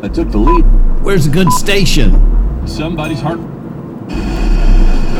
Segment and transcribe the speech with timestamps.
[0.00, 0.64] I took the lead.
[1.02, 2.66] Where's a good station?
[2.66, 3.40] Somebody's heart.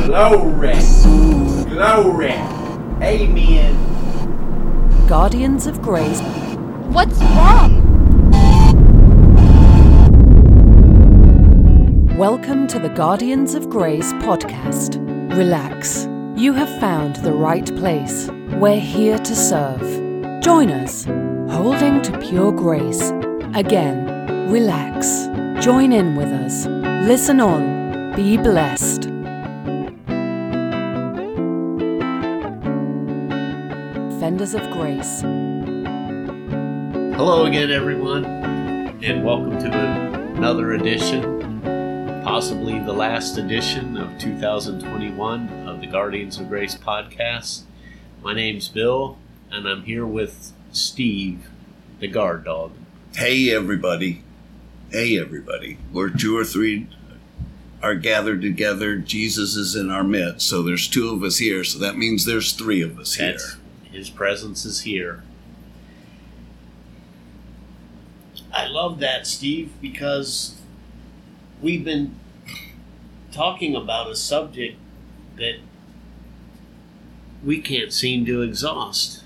[0.06, 0.78] Glory.
[1.68, 2.32] Glory.
[3.02, 3.76] Amen.
[5.06, 6.20] Guardians of Grace.
[6.90, 7.84] What's wrong?
[12.16, 14.96] Welcome to the Guardians of Grace podcast.
[15.36, 16.07] Relax.
[16.38, 18.28] You have found the right place.
[18.52, 19.80] We're here to serve.
[20.40, 21.04] Join us,
[21.52, 23.10] holding to pure grace.
[23.56, 25.26] Again, relax.
[25.60, 26.66] Join in with us.
[27.08, 28.14] Listen on.
[28.14, 29.06] Be blessed.
[34.20, 35.22] Fenders of Grace.
[37.16, 38.24] Hello again, everyone,
[39.02, 39.72] and welcome to
[40.36, 47.62] another edition, possibly the last edition of 2021 of the Guardians of Grace podcast.
[48.20, 49.16] My name's Bill,
[49.48, 51.48] and I'm here with Steve,
[52.00, 52.72] the guard dog.
[53.14, 54.24] Hey, everybody.
[54.90, 55.78] Hey, everybody.
[55.92, 56.88] Where two or three
[57.80, 60.48] are gathered together, Jesus is in our midst.
[60.48, 61.62] So there's two of us here.
[61.62, 63.38] So that means there's three of us here.
[63.84, 65.22] His presence is here.
[68.52, 70.60] I love that, Steve, because
[71.62, 72.16] we've been
[73.30, 74.76] talking about a subject
[75.36, 75.58] that
[77.44, 79.22] we can't seem to exhaust.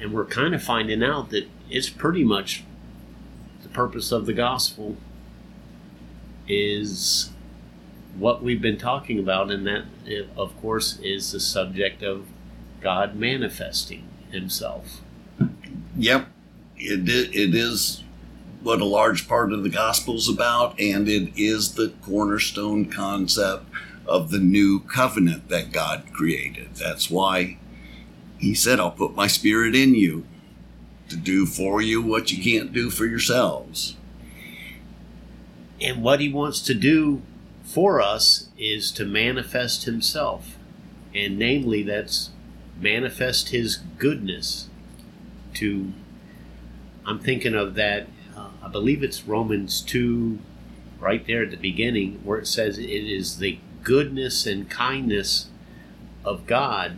[0.00, 2.64] And we're kind of finding out that it's pretty much
[3.62, 4.96] the purpose of the gospel
[6.46, 7.30] is
[8.18, 12.26] what we've been talking about, and that, eh, of course, is the subject of
[12.80, 15.00] God manifesting Himself.
[15.96, 16.28] Yep.
[16.76, 18.02] It, it is
[18.62, 23.66] what a large part of the gospel's about, and it is the cornerstone concept
[24.06, 26.74] of the new covenant that God created.
[26.74, 27.58] That's why
[28.38, 30.26] He said, I'll put my spirit in you
[31.08, 33.96] to do for you what you can't do for yourselves.
[35.80, 37.22] And what He wants to do
[37.62, 40.56] for us is to manifest Himself,
[41.14, 42.30] and namely, that's
[42.80, 44.68] manifest His goodness.
[45.54, 45.92] To,
[47.06, 48.08] I'm thinking of that.
[48.36, 50.38] Uh, I believe it's Romans two,
[50.98, 55.46] right there at the beginning, where it says it is the goodness and kindness
[56.24, 56.96] of God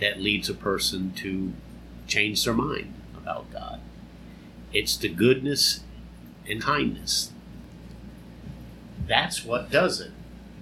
[0.00, 1.52] that leads a person to
[2.06, 3.80] change their mind about God.
[4.72, 5.80] It's the goodness
[6.48, 7.30] and kindness.
[9.06, 10.12] That's what does it.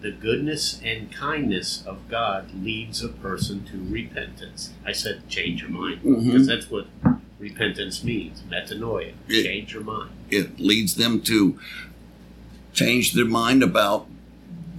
[0.01, 4.71] The goodness and kindness of God leads a person to repentance.
[4.85, 6.25] I said change your mind Mhm.
[6.25, 6.89] because that's what
[7.39, 8.43] repentance means.
[8.51, 9.13] Metanoia.
[9.29, 9.43] Yeah.
[9.43, 10.11] Change your mind.
[10.31, 11.59] it leads them to
[12.73, 14.09] change their mind about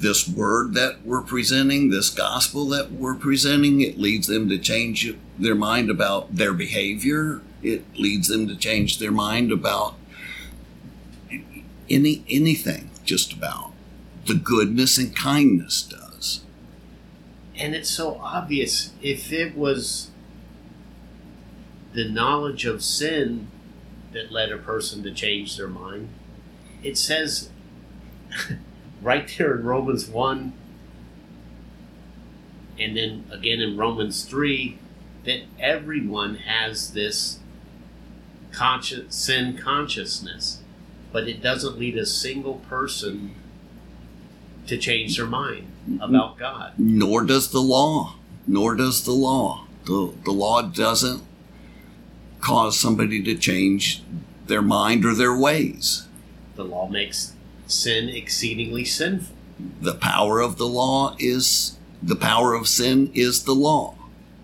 [0.03, 3.81] this word that we're presenting, this gospel that we're presenting.
[3.81, 7.41] It leads them to change their mind about their behavior.
[7.63, 9.95] It leads them to change their mind about
[11.89, 13.71] any anything, just about.
[14.27, 16.41] The goodness and kindness does.
[17.55, 18.91] And it's so obvious.
[19.01, 20.11] If it was
[21.93, 23.47] the knowledge of sin
[24.11, 26.09] that led a person to change their mind,
[26.83, 27.49] it says
[29.03, 30.53] right there in Romans 1
[32.79, 34.77] and then again in Romans 3
[35.25, 37.39] that everyone has this
[38.51, 40.61] conscious sin consciousness,
[41.11, 43.35] but it doesn't lead a single person
[44.67, 45.67] to change their mind
[46.01, 46.73] about God.
[46.77, 48.15] Nor does the law.
[48.47, 49.65] Nor does the law.
[49.85, 51.23] The, the law doesn't
[52.39, 54.01] cause somebody to change
[54.47, 56.07] their mind or their ways.
[56.55, 57.33] The law makes
[57.73, 59.35] sin exceedingly sinful.
[59.81, 63.95] The power of the law is the power of sin is the law.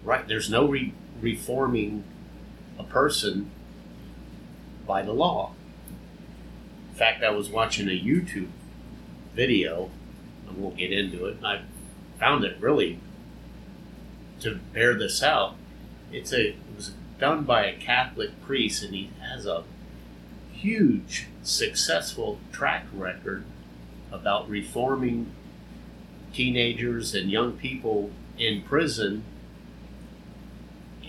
[0.03, 0.27] Right?
[0.27, 2.03] There's no re- reforming
[2.77, 3.51] a person
[4.87, 5.51] by the law.
[6.91, 8.49] In fact, I was watching a YouTube
[9.35, 9.89] video.
[10.47, 11.37] I won't get into it.
[11.43, 11.61] I
[12.17, 12.99] found it really
[14.41, 15.55] to bear this out.
[16.11, 19.63] It's a it was done by a Catholic priest, and he has a
[20.51, 23.43] huge successful track record
[24.11, 25.31] about reforming
[26.33, 29.23] teenagers and young people in prison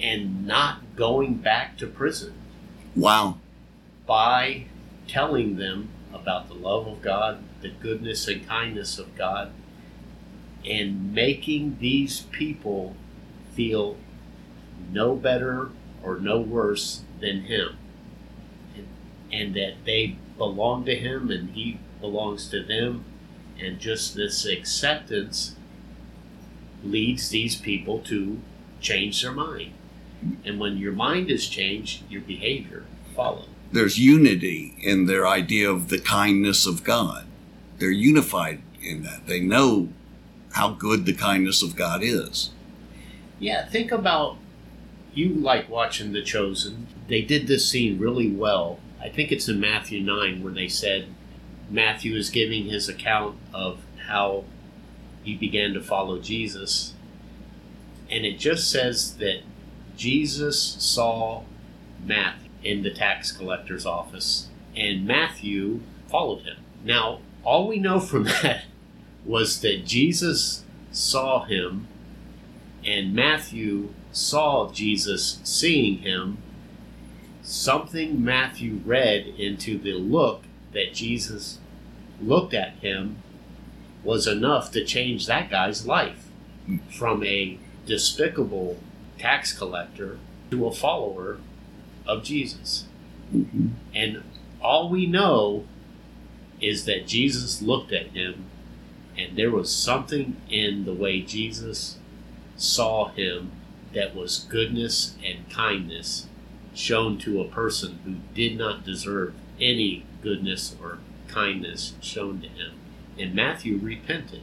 [0.01, 2.33] and not going back to prison
[2.97, 3.39] Wow.
[4.07, 4.65] by
[5.07, 9.53] telling them about the love of God, the goodness and kindness of God,
[10.65, 12.97] and making these people
[13.53, 13.97] feel
[14.91, 15.71] no better
[16.03, 17.77] or no worse than Him.
[18.75, 18.87] And,
[19.33, 23.05] and that they belong to Him and He belongs to them.
[23.61, 25.55] And just this acceptance
[26.83, 28.41] leads these people to
[28.81, 29.73] change their mind.
[30.47, 32.85] And when your mind is changed, your behavior
[33.15, 33.49] follows.
[33.71, 37.27] There's unity in their idea of the kindness of God.
[37.79, 39.27] They're unified in that.
[39.27, 39.91] They know
[40.53, 42.51] how good the kindness of God is.
[43.39, 44.39] Yeah, think about
[45.13, 46.87] you like watching The Chosen.
[47.09, 48.79] They did this scene really well.
[49.03, 51.07] I think it's in Matthew 9 where they said
[51.71, 54.45] Matthew is giving his account of how
[55.23, 56.95] he began to follow Jesus.
[58.11, 59.43] And it just says that
[59.97, 61.43] Jesus saw
[62.05, 66.57] Matthew in the tax collector's office, and Matthew followed him.
[66.85, 68.65] Now, all we know from that
[69.25, 71.87] was that Jesus saw him,
[72.85, 76.39] and Matthew saw Jesus seeing him.
[77.51, 81.59] Something Matthew read into the look that Jesus
[82.23, 83.17] looked at him
[84.05, 86.29] was enough to change that guy's life
[86.97, 88.79] from a despicable
[89.19, 90.21] tax collector
[90.53, 91.39] to a follower
[92.07, 92.85] of Jesus.
[93.35, 93.71] Mm-hmm.
[93.97, 94.23] And
[94.63, 95.65] all we know
[96.61, 98.45] is that Jesus looked at him
[99.19, 101.97] and there was something in the way Jesus
[102.57, 103.51] saw him
[103.93, 106.29] that was goodness and kindness
[106.75, 112.73] shown to a person who did not deserve any goodness or kindness shown to him.
[113.19, 114.43] And Matthew repented,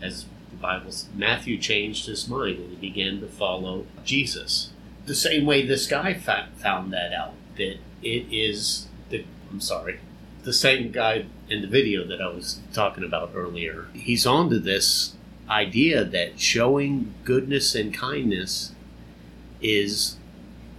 [0.00, 1.08] as the Bible says.
[1.14, 4.70] Matthew changed his mind and he began to follow Jesus.
[5.06, 10.00] The same way this guy fa- found that out, that it is the, I'm sorry,
[10.42, 13.86] the same guy in the video that I was talking about earlier.
[13.94, 15.14] He's on to this
[15.48, 18.72] idea that showing goodness and kindness
[19.60, 20.16] is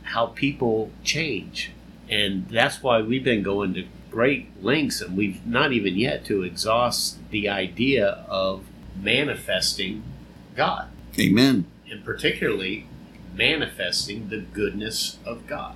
[0.08, 1.72] how people change.
[2.10, 6.44] And that's why we've been going to great lengths and we've not even yet to
[6.44, 8.64] exhaust the idea of
[8.96, 10.04] manifesting
[10.56, 10.88] God.
[11.20, 11.66] Amen.
[11.92, 12.88] And particularly
[13.36, 15.76] manifesting the goodness of God.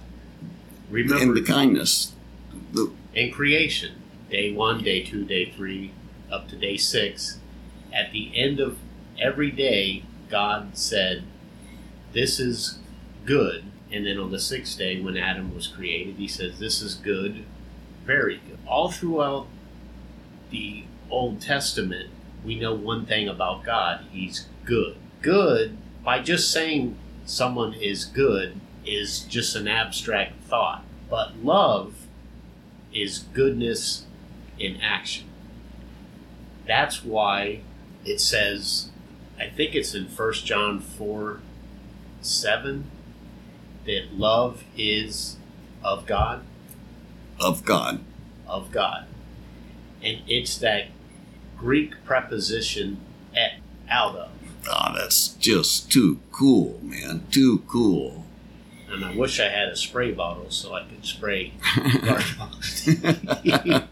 [0.89, 2.13] Remember And the kindness.
[2.73, 5.91] The, in creation, day one, day two, day three,
[6.31, 7.39] up to day six,
[7.93, 8.77] at the end of
[9.19, 11.23] every day, God said,
[12.13, 12.79] This is
[13.25, 13.65] good.
[13.91, 17.43] And then on the sixth day, when Adam was created, he says, This is good,
[18.05, 18.59] very good.
[18.65, 19.47] All throughout
[20.49, 22.09] the Old Testament,
[22.45, 24.95] we know one thing about God He's good.
[25.21, 30.83] Good, by just saying someone is good, is just an abstract thought.
[31.09, 32.07] But love
[32.93, 34.05] is goodness
[34.57, 35.25] in action.
[36.65, 37.61] That's why
[38.05, 38.89] it says,
[39.39, 41.41] I think it's in 1 John 4
[42.21, 42.85] 7,
[43.85, 45.37] that love is
[45.83, 46.43] of God,
[47.39, 48.01] of God.
[48.47, 49.05] of God.
[50.03, 50.87] And it's that
[51.57, 52.97] Greek preposition
[53.35, 53.53] ek,
[53.89, 54.29] out of.
[54.67, 57.23] Ah, that's just too cool, man.
[57.31, 58.25] Too cool.
[58.89, 61.53] And I wish I had a spray bottle so I could spray.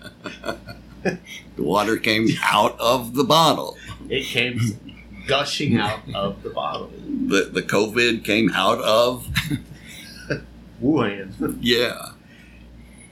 [1.56, 3.78] The water came out of the bottle.
[4.10, 4.60] it came
[5.28, 6.92] gushing out of the bottle.
[7.28, 9.28] The the COVID came out of
[10.82, 11.58] Wuhan.
[11.62, 12.12] yeah.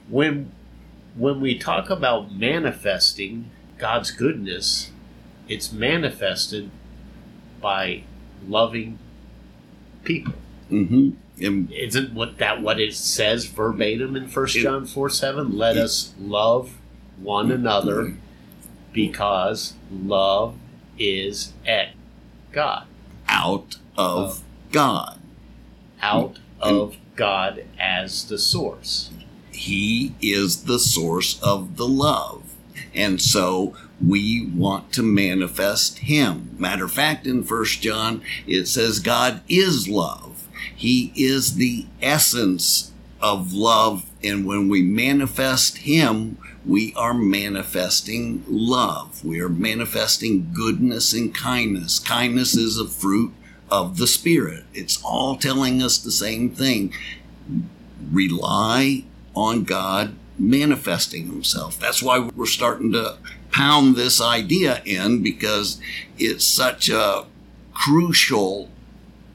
[0.10, 0.52] when
[1.16, 4.92] when we talk about manifesting God's goodness,
[5.48, 6.70] it's manifested
[7.60, 8.04] by
[8.48, 9.00] loving
[10.04, 10.34] people.
[10.72, 11.10] Mm-hmm.
[11.44, 15.58] And Isn't what that what it says verbatim in First John four seven?
[15.58, 16.78] Let us love
[17.18, 18.16] one another
[18.92, 20.56] because love
[20.98, 21.90] is at
[22.52, 22.86] God,
[23.28, 25.20] out of God.
[26.02, 29.10] out of God as the source.
[29.52, 32.56] He is the source of the love.
[32.94, 36.56] And so we want to manifest him.
[36.58, 40.48] Matter of fact, in First John, it says God is love.
[40.76, 44.06] He is the essence of love.
[44.24, 49.24] And when we manifest him, we are manifesting love.
[49.24, 51.98] We are manifesting goodness and kindness.
[52.00, 53.34] Kindness is a fruit
[53.70, 54.66] of the Spirit.
[54.74, 56.94] It's all telling us the same thing
[58.12, 59.04] rely
[59.36, 61.80] on God manifesting himself.
[61.80, 63.18] That's why we're starting to
[63.52, 65.82] pound this idea in because
[66.18, 67.26] it's such a
[67.74, 68.70] crucial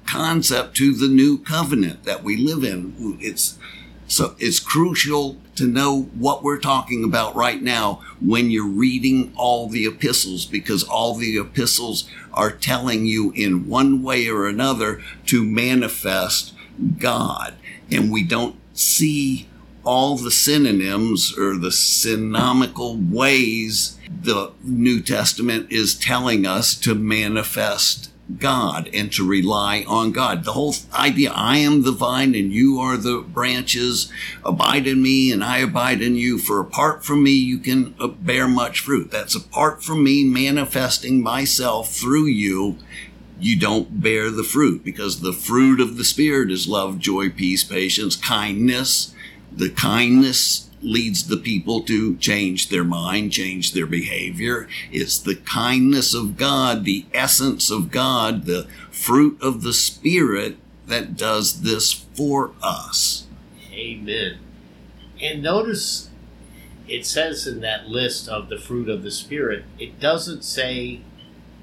[0.07, 2.95] concept to the new covenant that we live in.
[3.21, 3.59] It's
[4.07, 9.69] so it's crucial to know what we're talking about right now when you're reading all
[9.69, 15.45] the epistles because all the epistles are telling you in one way or another to
[15.45, 16.55] manifest
[16.99, 17.55] God.
[17.91, 19.49] And we don't see
[19.85, 28.11] all the synonyms or the synonymical ways the New Testament is telling us to manifest
[28.39, 30.45] God and to rely on God.
[30.45, 34.11] The whole idea, I am the vine and you are the branches,
[34.45, 36.39] abide in me and I abide in you.
[36.39, 39.11] For apart from me, you can uh, bear much fruit.
[39.11, 42.79] That's apart from me manifesting myself through you.
[43.41, 47.65] You don't bear the fruit because the fruit of the Spirit is love, joy, peace,
[47.65, 49.15] patience, kindness.
[49.51, 54.69] The kindness leads the people to change their mind, change their behavior.
[54.91, 61.17] It's the kindness of God, the essence of God, the fruit of the Spirit that
[61.17, 63.27] does this for us.
[63.73, 64.39] Amen.
[65.21, 66.11] And notice
[66.89, 71.01] it says in that list of the fruit of the Spirit, it doesn't say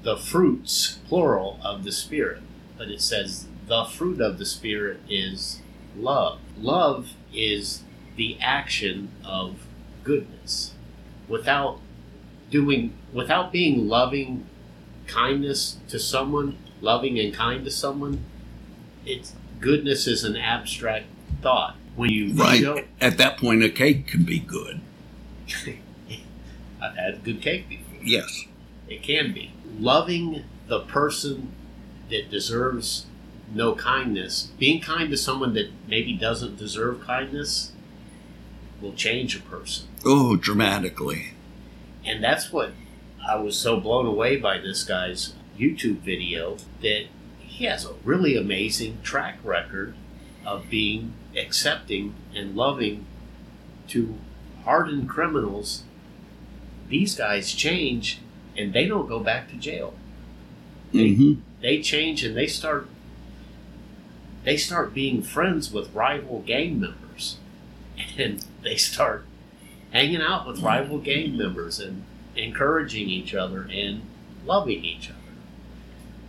[0.02, 2.42] the fruits, plural, of the Spirit,
[2.78, 5.60] but it says the fruit of the Spirit is
[5.96, 6.38] love.
[6.58, 7.82] Love is
[8.16, 9.56] the action of
[10.04, 10.72] goodness
[11.28, 11.78] without
[12.50, 14.46] doing without being loving
[15.06, 18.24] kindness to someone loving and kind to someone
[19.04, 21.06] it's goodness is an abstract
[21.42, 22.60] thought when you Right.
[22.60, 24.80] show At that point, a cake can be good.
[26.82, 28.46] i've had good cake before Yes.
[28.88, 31.52] it can be loving the person
[32.08, 33.06] that deserves
[33.52, 37.72] no kindness being kind to someone that maybe doesn't deserve kindness
[38.80, 41.34] will change a person Oh, dramatically.
[42.04, 42.72] And that's what
[43.26, 47.04] I was so blown away by this guy's YouTube video that
[47.38, 49.94] he has a really amazing track record
[50.46, 53.04] of being accepting and loving
[53.88, 54.14] to
[54.64, 55.84] hardened criminals.
[56.88, 58.20] These guys change
[58.56, 59.94] and they don't go back to jail.
[60.92, 62.88] They, hmm they change and they start
[64.44, 67.36] they start being friends with rival gang members
[68.18, 69.24] and they start
[69.92, 72.04] hanging out with rival gang members and
[72.36, 74.02] encouraging each other and
[74.46, 75.18] loving each other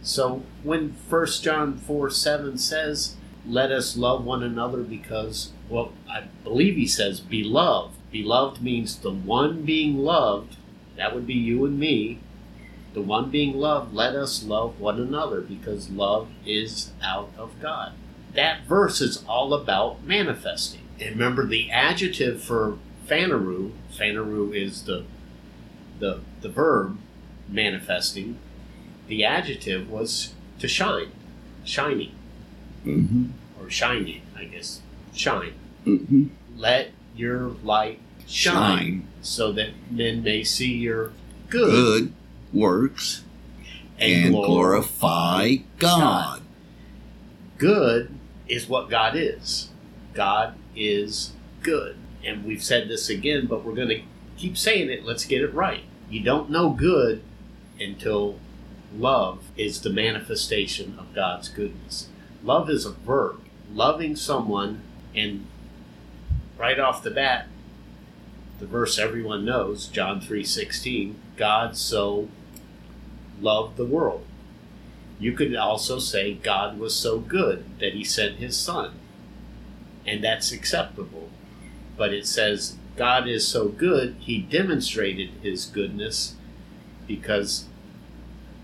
[0.02, 3.16] so when 1 john 4 7 says
[3.48, 9.12] let us love one another because well i believe he says beloved beloved means the
[9.12, 10.58] one being loved
[10.98, 12.20] that would be you and me
[12.94, 17.94] the one being loved, let us love one another because love is out of God.
[18.34, 20.82] That verse is all about manifesting.
[21.02, 22.78] And remember the adjective for
[23.08, 25.04] Phaneroo, Phaneroo is the
[26.00, 26.98] the the verb
[27.50, 28.38] manifesting.
[29.08, 31.12] The adjective was to shine,
[31.66, 32.12] shining,
[32.84, 33.26] hmm
[33.60, 34.82] or shining, I guess.
[35.14, 35.54] Shine.
[35.84, 39.08] hmm Let your light shine, Shine.
[39.22, 41.12] so that men may see your
[41.50, 41.72] good,
[42.04, 42.14] Good
[42.54, 43.24] works
[44.00, 46.42] and, glorify God.
[47.58, 48.10] good
[48.48, 49.70] is what God is.
[50.14, 51.98] God is good.
[52.26, 54.02] And we've said this again, but we're going to
[54.38, 55.06] keep saying it.
[55.06, 55.84] Let's get it right.
[56.10, 57.24] You don't know good
[57.80, 58.38] until
[58.96, 62.08] love is the manifestation of God's goodness.
[62.44, 63.40] Love is a verb.
[63.74, 64.82] Loving someone,
[65.16, 65.46] and
[66.58, 67.48] right off the bat,
[68.60, 72.28] the verse everyone knows, John 3:16, God so
[73.40, 74.26] loved the world.
[75.20, 78.94] You could also say God was so good that he sent his son.
[80.06, 81.30] And that's acceptable.
[81.98, 86.36] But it says God is so good, he demonstrated his goodness
[87.08, 87.66] because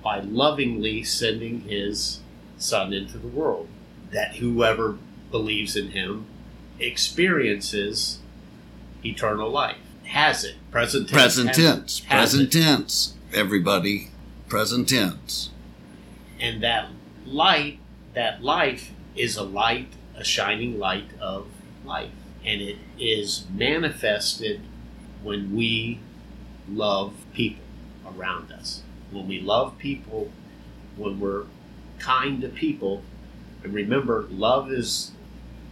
[0.03, 2.19] by lovingly sending his
[2.57, 3.67] son into the world,
[4.11, 4.97] that whoever
[5.31, 6.25] believes in him
[6.79, 8.19] experiences
[9.03, 10.55] eternal life, has it.
[10.71, 11.21] Present tense.
[11.21, 11.99] Present tense.
[12.01, 12.59] Present it.
[12.59, 13.13] tense.
[13.33, 14.09] Everybody,
[14.47, 15.49] present tense.
[16.39, 16.89] and that
[17.25, 17.79] light
[18.13, 21.47] that life is a light a shining light of
[21.85, 22.11] life.
[22.43, 24.61] And it is manifested
[25.23, 25.99] when we
[26.69, 27.63] love people
[28.05, 28.81] around us.
[29.11, 30.31] When we love people
[30.97, 31.45] when we're
[31.99, 33.03] kind to people.
[33.63, 35.11] And remember love is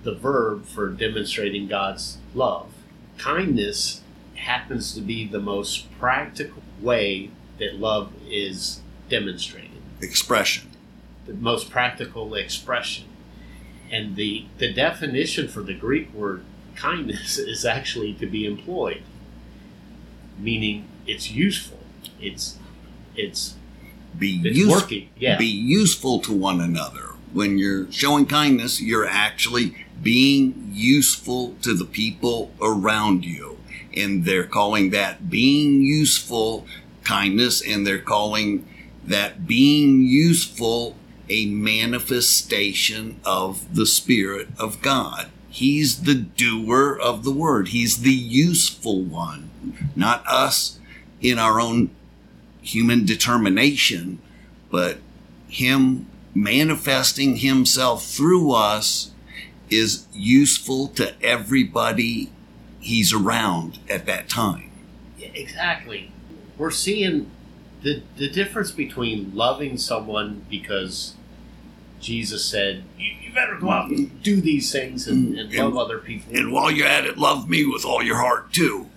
[0.03, 2.71] the verb for demonstrating god's love.
[3.17, 4.01] Kindness
[4.35, 9.71] happens to be the most practical way that love is demonstrated.
[10.01, 10.69] Expression.
[11.25, 13.05] the most practical expression.
[13.91, 16.43] And the, the definition for the Greek word
[16.75, 19.01] kindness is actually to be employed,
[20.37, 21.79] meaning it's useful.
[22.19, 22.57] It's
[23.15, 23.55] it's
[24.17, 24.81] Be it's useful.
[24.81, 25.09] working.
[25.17, 25.37] Yeah.
[25.37, 27.11] Be useful to one another.
[27.33, 33.57] When you're showing kindness, you're actually being useful to the people around you.
[33.95, 36.65] And they're calling that being useful
[37.03, 38.65] kindness, and they're calling
[39.05, 40.95] that being useful
[41.29, 45.29] a manifestation of the Spirit of God.
[45.49, 47.69] He's the doer of the word.
[47.69, 49.49] He's the useful one,
[49.95, 50.79] not us
[51.21, 51.91] in our own
[52.61, 54.19] human determination,
[54.69, 54.97] but
[55.47, 59.11] Him manifesting Himself through us
[59.69, 62.29] is useful to everybody
[62.79, 64.71] He's around at that time.
[65.17, 66.11] Yeah, exactly.
[66.57, 67.31] We're seeing
[67.85, 71.13] the the difference between loving someone because
[72.01, 75.39] Jesus said you, you better go out and do these things and, mm.
[75.39, 76.35] and love other people.
[76.35, 78.89] And while you're at it, love me with all your heart, too.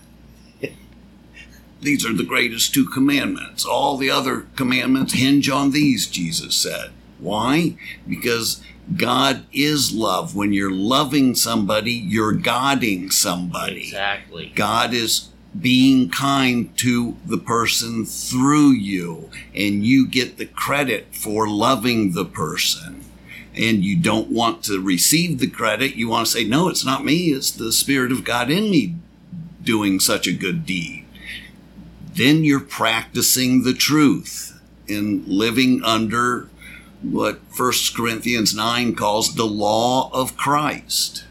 [1.80, 3.64] These are the greatest two commandments.
[3.64, 6.90] All the other commandments hinge on these, Jesus said.
[7.21, 7.76] Why?
[8.09, 8.61] Because
[8.97, 10.35] God is love.
[10.35, 13.83] When you're loving somebody, you're godding somebody.
[13.83, 14.52] Exactly.
[14.57, 15.28] God is
[15.60, 22.24] being kind to the person through you, and you get the credit for loving the
[22.24, 23.04] person.
[23.54, 25.96] And you don't want to receive the credit.
[25.96, 28.94] You want to say, No, it's not me, it's the Spirit of God in me
[29.62, 31.04] doing such a good deed.
[32.14, 36.48] Then you're practicing the truth in living under
[37.02, 41.24] what 1 Corinthians 9 calls the law of Christ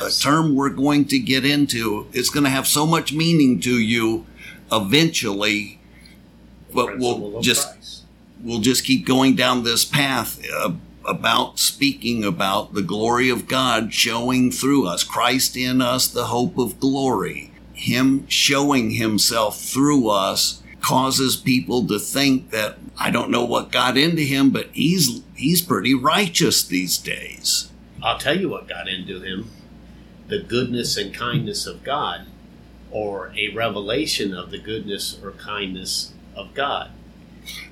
[0.00, 0.20] a Yes.
[0.20, 2.06] term we're going to get into.
[2.12, 4.26] It's going to have so much meaning to you
[4.70, 5.80] eventually,
[6.72, 8.02] but we'll just Christ.
[8.42, 10.72] we'll just keep going down this path uh,
[11.06, 16.58] about speaking about the glory of God showing through us, Christ in us, the hope
[16.58, 17.52] of glory.
[17.72, 23.96] Him showing himself through us causes people to think that I don't know what got
[23.96, 27.70] into him, but he's he's pretty righteous these days.
[28.02, 29.50] I'll tell you what got into him
[30.30, 32.26] the goodness and kindness of God,
[32.90, 36.90] or a revelation of the goodness or kindness of God.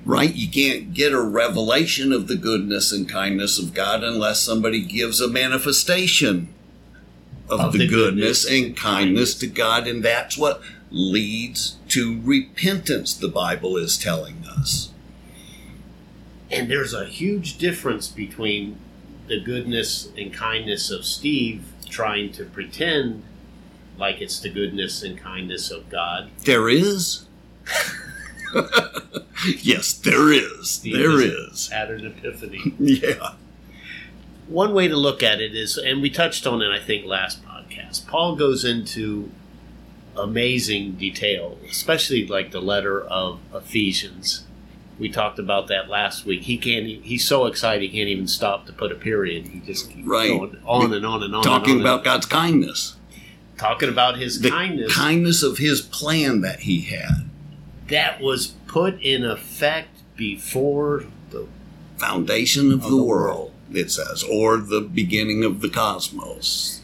[0.05, 0.33] right?
[0.33, 5.19] You can't get a revelation of the goodness and kindness of God unless somebody gives
[5.21, 6.53] a manifestation
[7.49, 10.61] of, Of the, the goodness, goodness and and kindness to God, and that's what
[10.91, 14.91] leads to repentance, the Bible is telling us.
[16.51, 18.77] And there's a huge difference between
[19.27, 23.23] the goodness and kindness of Steve trying to pretend
[23.97, 26.29] like it's the goodness and kindness of God.
[26.45, 27.25] There is.
[29.61, 30.69] yes, there is.
[30.71, 31.69] Steve there is.
[31.69, 32.73] Had an epiphany.
[32.79, 33.33] Yeah.
[34.47, 37.45] One way to look at it is, and we touched on it, I think, last
[37.45, 38.07] podcast.
[38.07, 39.29] Paul goes into
[40.17, 44.45] amazing detail, especially like the letter of Ephesians.
[44.99, 46.41] We talked about that last week.
[46.43, 46.85] He can't.
[46.85, 49.47] He's so excited he can't even stop to put a period.
[49.47, 50.29] He just keeps Right.
[50.29, 51.41] going on and on and on.
[51.43, 52.95] Talking and on about God's kindness.
[53.57, 57.29] talking about his The kindness kindness of his plan that he had.
[57.89, 61.45] that was put in effect before the
[61.97, 66.81] foundation of, Of the, the world, it says, or the beginning of the cosmos.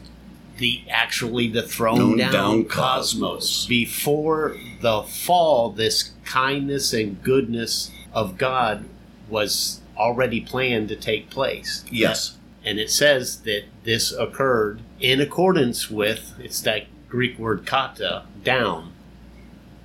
[0.57, 3.21] the actually the thrown Thrown down, down cosmos.
[3.21, 3.65] cosmos.
[3.67, 8.85] before the fall this kindness and goodness of god
[9.29, 12.37] was already planned to take place Yes.
[12.63, 18.91] and it says that this occurred in accordance with it's that greek word kata down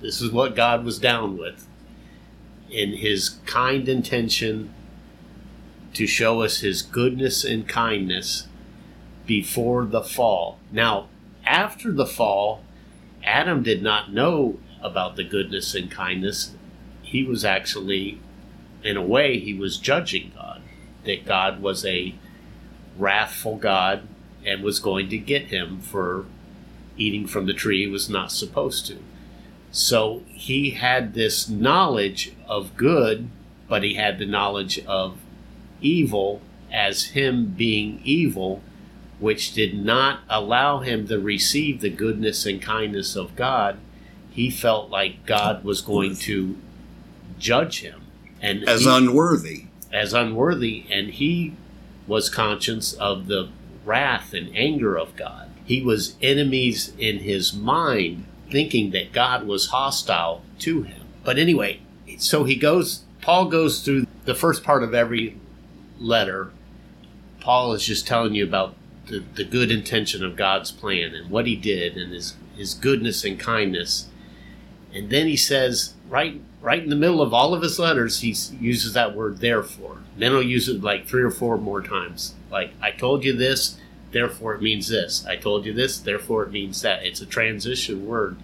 [0.01, 1.67] this is what god was down with
[2.71, 4.73] in his kind intention
[5.93, 8.47] to show us his goodness and kindness
[9.25, 10.57] before the fall.
[10.71, 11.09] Now,
[11.45, 12.63] after the fall,
[13.23, 16.55] Adam did not know about the goodness and kindness.
[17.11, 18.19] He was actually,
[18.85, 20.61] in a way, he was judging God.
[21.03, 22.15] That God was a
[22.97, 24.07] wrathful God
[24.45, 26.25] and was going to get him for
[26.95, 28.97] eating from the tree he was not supposed to.
[29.71, 33.27] So he had this knowledge of good,
[33.67, 35.17] but he had the knowledge of
[35.81, 38.61] evil as him being evil,
[39.19, 43.79] which did not allow him to receive the goodness and kindness of God.
[44.29, 46.57] He felt like God was going to
[47.41, 48.01] judge him
[48.41, 49.65] and As he- unworthy.
[49.91, 51.53] as unworthy, and he
[52.07, 53.49] was conscious of the
[53.85, 55.49] wrath and anger of God.
[55.65, 61.01] He was enemies in his mind, thinking that God was hostile to him.
[61.23, 61.79] But anyway,
[62.17, 65.37] so he goes, Paul goes through the first part of every
[65.99, 66.51] letter.
[67.39, 68.75] Paul is just telling you about
[69.07, 73.23] the, the good intention of God's plan and what he did and his, his goodness
[73.23, 74.07] and kindness.
[74.93, 78.35] And then he says, right right in the middle of all of his letters, he
[78.59, 79.97] uses that word therefore.
[80.17, 82.35] Then he'll use it like three or four more times.
[82.51, 83.77] Like, I told you this,
[84.11, 85.25] therefore it means this.
[85.25, 87.03] I told you this, therefore it means that.
[87.03, 88.35] It's a transition word.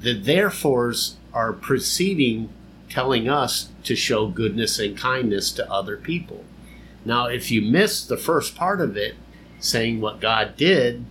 [0.00, 2.48] The therefores are preceding
[2.88, 6.44] telling us to show goodness and kindness to other people.
[7.04, 9.14] Now, if you miss the first part of it,
[9.60, 11.04] saying what God did,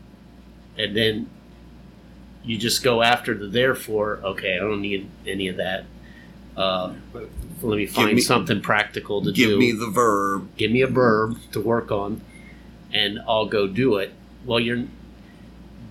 [0.78, 1.30] and then
[2.44, 5.86] you just go after the therefore, okay, I don't need any of that.
[6.56, 6.94] Uh,
[7.62, 9.50] let me find me- something practical to Give do.
[9.52, 10.50] Give me the verb.
[10.58, 12.22] give me a verb to work on
[12.94, 14.14] and I'll go do it.
[14.46, 14.84] Well, you're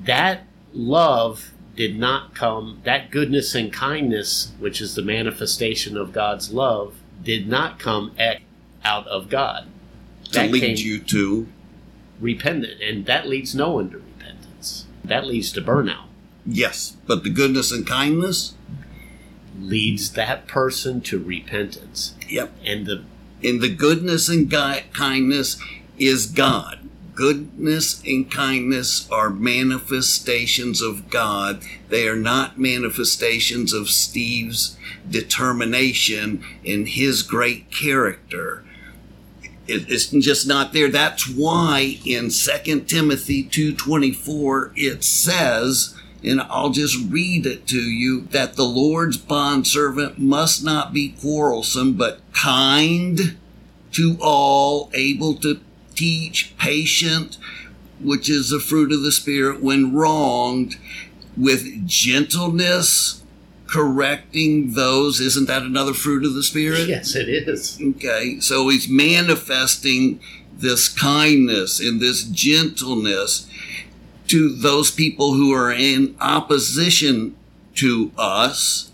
[0.04, 6.52] that love did not come that goodness and kindness, which is the manifestation of God's
[6.52, 8.40] love, did not come at,
[8.84, 9.66] out of God.
[10.24, 11.48] To That lead you to
[12.20, 14.86] repentant, and that leads no one to repentance.
[15.04, 16.06] That leads to burnout.
[16.46, 18.54] Yes, but the goodness and kindness.
[19.60, 22.14] Leads that person to repentance.
[22.28, 22.52] Yep.
[22.64, 23.04] And the
[23.44, 25.56] And the goodness and kindness
[25.98, 26.78] is God.
[27.14, 31.62] Goodness and kindness are manifestations of God.
[31.90, 34.76] They are not manifestations of Steve's
[35.08, 38.64] determination in his great character.
[39.68, 40.88] It- It's just not there.
[40.88, 48.22] That's why in 2 Timothy 2.24 it says, and I'll just read it to you,
[48.30, 53.36] that the Lord's bondservant must not be quarrelsome, but kind
[53.92, 55.60] to all, able to
[55.94, 57.38] teach, patient,
[58.00, 60.76] which is the fruit of the Spirit when wronged,
[61.36, 63.22] with gentleness,
[63.66, 65.20] correcting those.
[65.20, 66.88] Isn't that another fruit of the Spirit?
[66.88, 67.80] yes, it is.
[67.80, 70.20] Okay, so he's manifesting
[70.54, 73.48] this kindness and this gentleness
[74.32, 77.36] to those people who are in opposition
[77.74, 78.90] to us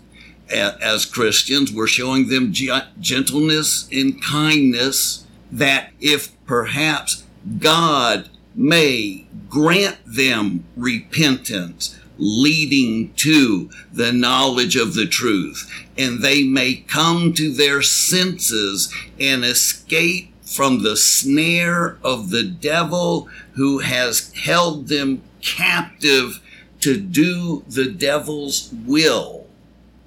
[0.49, 1.71] as Christians.
[1.71, 7.23] We're showing them gentleness and kindness that if perhaps
[7.57, 16.75] God may grant them repentance, leading to the knowledge of the truth, and they may
[16.75, 24.89] come to their senses and escape from the snare of the devil who has held
[24.89, 26.41] them captive
[26.81, 29.47] to do the devil's will.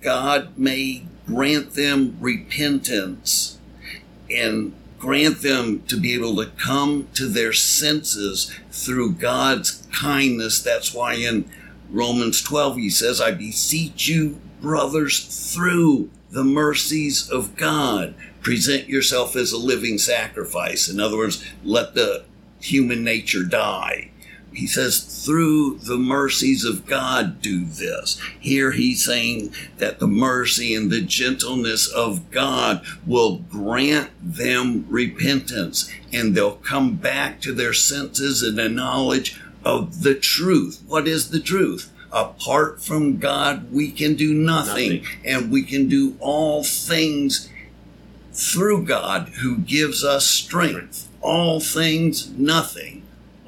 [0.01, 3.59] God may grant them repentance
[4.31, 10.63] and grant them to be able to come to their senses through God's kindness.
[10.63, 11.51] That's why in
[11.91, 19.37] Romans 12 he says, I beseech you, brothers, through the mercies of God, present yourself
[19.37, 20.89] as a living sacrifice.
[20.89, 22.25] In other words, let the
[22.61, 24.12] human nature die.
[24.55, 28.21] He says, through the mercies of God, do this.
[28.39, 35.91] Here he's saying that the mercy and the gentleness of God will grant them repentance
[36.13, 40.83] and they'll come back to their senses and the knowledge of the truth.
[40.87, 41.91] What is the truth?
[42.13, 45.07] Apart from God, we can do nothing, Nothing.
[45.25, 47.49] and we can do all things
[48.35, 51.09] through God who gives us strength.
[51.23, 53.02] All things, nothing.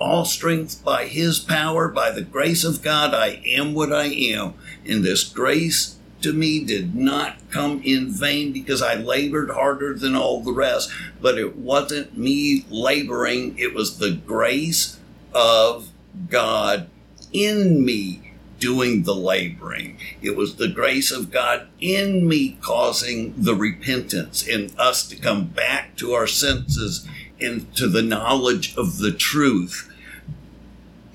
[0.07, 4.53] All strength by His power, by the grace of God, I am what I am.
[4.87, 10.15] And this grace to me did not come in vain because I labored harder than
[10.15, 10.93] all the rest.
[11.23, 14.99] But it wasn't me laboring, it was the grace
[15.33, 15.89] of
[16.29, 16.91] God
[17.33, 19.97] in me doing the laboring.
[20.21, 25.47] It was the grace of God in me causing the repentance and us to come
[25.47, 27.09] back to our senses
[27.41, 29.91] and to the knowledge of the truth.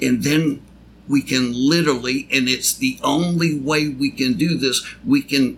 [0.02, 0.62] And then
[1.08, 5.58] we can literally, and it's the only way we can do this, we can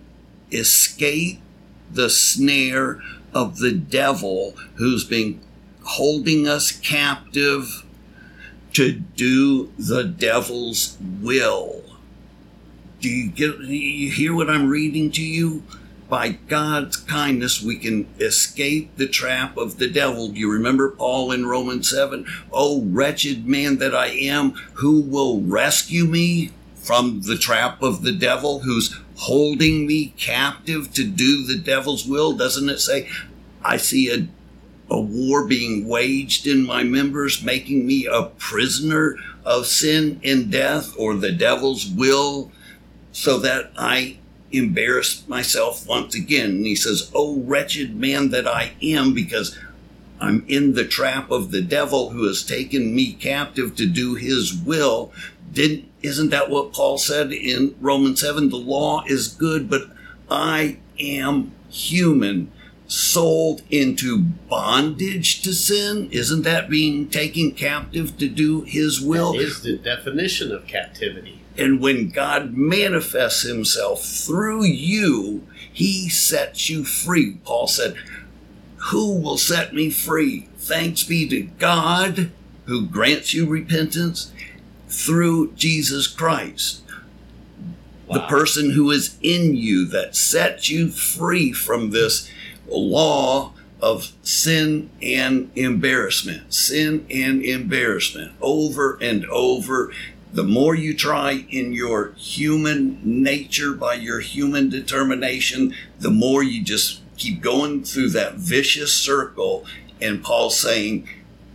[0.50, 1.40] escape
[1.90, 3.02] the snare
[3.34, 5.40] of the devil who's been
[5.84, 7.84] holding us captive
[8.72, 11.82] to do the devil's will.
[13.00, 15.64] Do you get you hear what I'm reading to you?
[16.12, 20.28] By God's kindness, we can escape the trap of the devil.
[20.28, 22.26] Do you remember Paul in Romans 7?
[22.52, 28.12] Oh, wretched man that I am, who will rescue me from the trap of the
[28.12, 32.36] devil who's holding me captive to do the devil's will?
[32.36, 33.08] Doesn't it say,
[33.64, 34.28] I see a
[34.90, 40.94] a war being waged in my members, making me a prisoner of sin and death
[40.98, 42.52] or the devil's will,
[43.12, 44.18] so that I
[44.52, 46.50] embarrass myself once again.
[46.50, 49.58] And he says, Oh, wretched man that I am, because
[50.20, 54.54] I'm in the trap of the devil who has taken me captive to do his
[54.54, 55.12] will.
[55.52, 58.48] Didn't, isn't that what Paul said in Romans 7?
[58.48, 59.82] The law is good, but
[60.30, 62.50] I am human
[62.92, 66.08] sold into bondage to sin?
[66.10, 69.32] Isn't that being taken captive to do his will?
[69.32, 71.41] That is the definition of captivity.
[71.56, 77.38] And when God manifests himself through you, he sets you free.
[77.44, 77.96] Paul said,
[78.90, 80.48] Who will set me free?
[80.56, 82.30] Thanks be to God
[82.66, 84.32] who grants you repentance
[84.88, 86.82] through Jesus Christ.
[88.10, 92.30] the person who is in you that sets you free from this
[92.68, 99.92] law of sin and embarrassment, sin and embarrassment over and over.
[100.32, 106.62] The more you try in your human nature by your human determination, the more you
[106.62, 109.66] just keep going through that vicious circle.
[110.00, 111.06] And Paul's saying,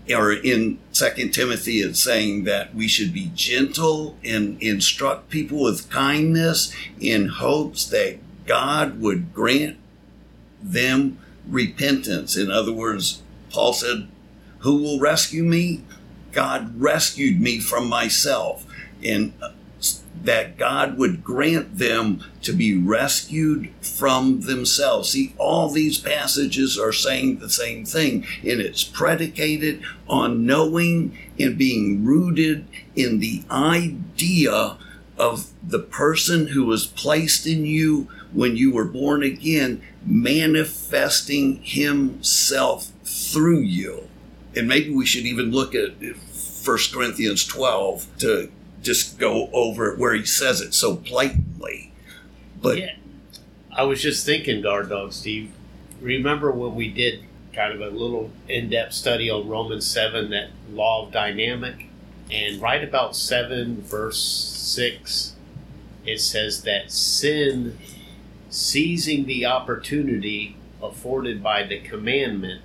[0.09, 5.89] or in Second Timothy, it's saying that we should be gentle and instruct people with
[5.89, 9.77] kindness in hopes that God would grant
[10.61, 12.37] them repentance.
[12.37, 14.07] In other words, Paul said,
[14.59, 15.83] Who will rescue me?
[16.31, 18.65] God rescued me from myself.
[19.07, 19.33] And
[20.23, 25.11] that God would grant them to be rescued from themselves.
[25.11, 31.57] See, all these passages are saying the same thing, and it's predicated on knowing and
[31.57, 34.77] being rooted in the idea
[35.17, 42.91] of the person who was placed in you when you were born again, manifesting himself
[43.03, 44.07] through you.
[44.55, 50.13] And maybe we should even look at 1 Corinthians 12 to just go over where
[50.13, 51.91] he says it so blatantly.
[52.61, 52.95] But yeah.
[53.75, 55.51] I was just thinking, guard dog Steve.
[56.01, 61.05] Remember when we did kind of a little in-depth study on Romans seven, that law
[61.05, 61.87] of dynamic,
[62.31, 65.33] and right about seven verse six,
[66.05, 67.77] it says that sin,
[68.49, 72.61] seizing the opportunity afforded by the commandment,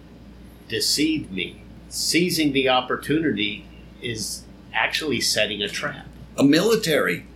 [0.68, 1.62] deceived me.
[1.88, 3.66] Seizing the opportunity
[4.03, 6.06] is actually setting a trap.
[6.37, 7.26] a military,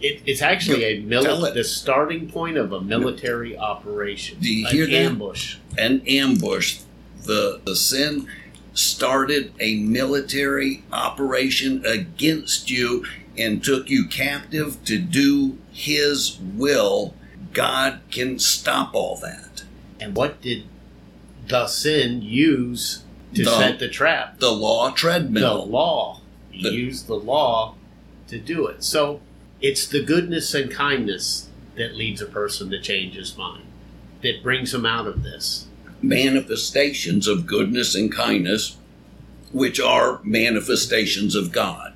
[0.00, 4.38] It, it's actually a Tell mili- the starting point of a military operation.
[4.40, 4.92] Do you hear that?
[4.92, 5.56] ambush.
[5.78, 6.80] an ambush,
[7.24, 8.26] the, the sin
[8.74, 13.04] started a military operation against you
[13.38, 17.14] and took you captive to do his will.
[17.52, 19.62] God can stop all that.
[20.00, 20.64] And what did
[21.48, 24.38] the sin use to The- set the trap?
[24.40, 25.64] The law treadmill.
[25.66, 26.20] The law.
[26.54, 27.74] He The- used the law
[28.28, 28.82] to do it.
[28.84, 29.20] So
[29.60, 33.64] it's the goodness and kindness that leads a person to change his mind,
[34.22, 35.66] that brings him out of this.
[36.02, 38.76] manifestations of goodness and kindness,
[39.52, 41.94] which are manifestations of God.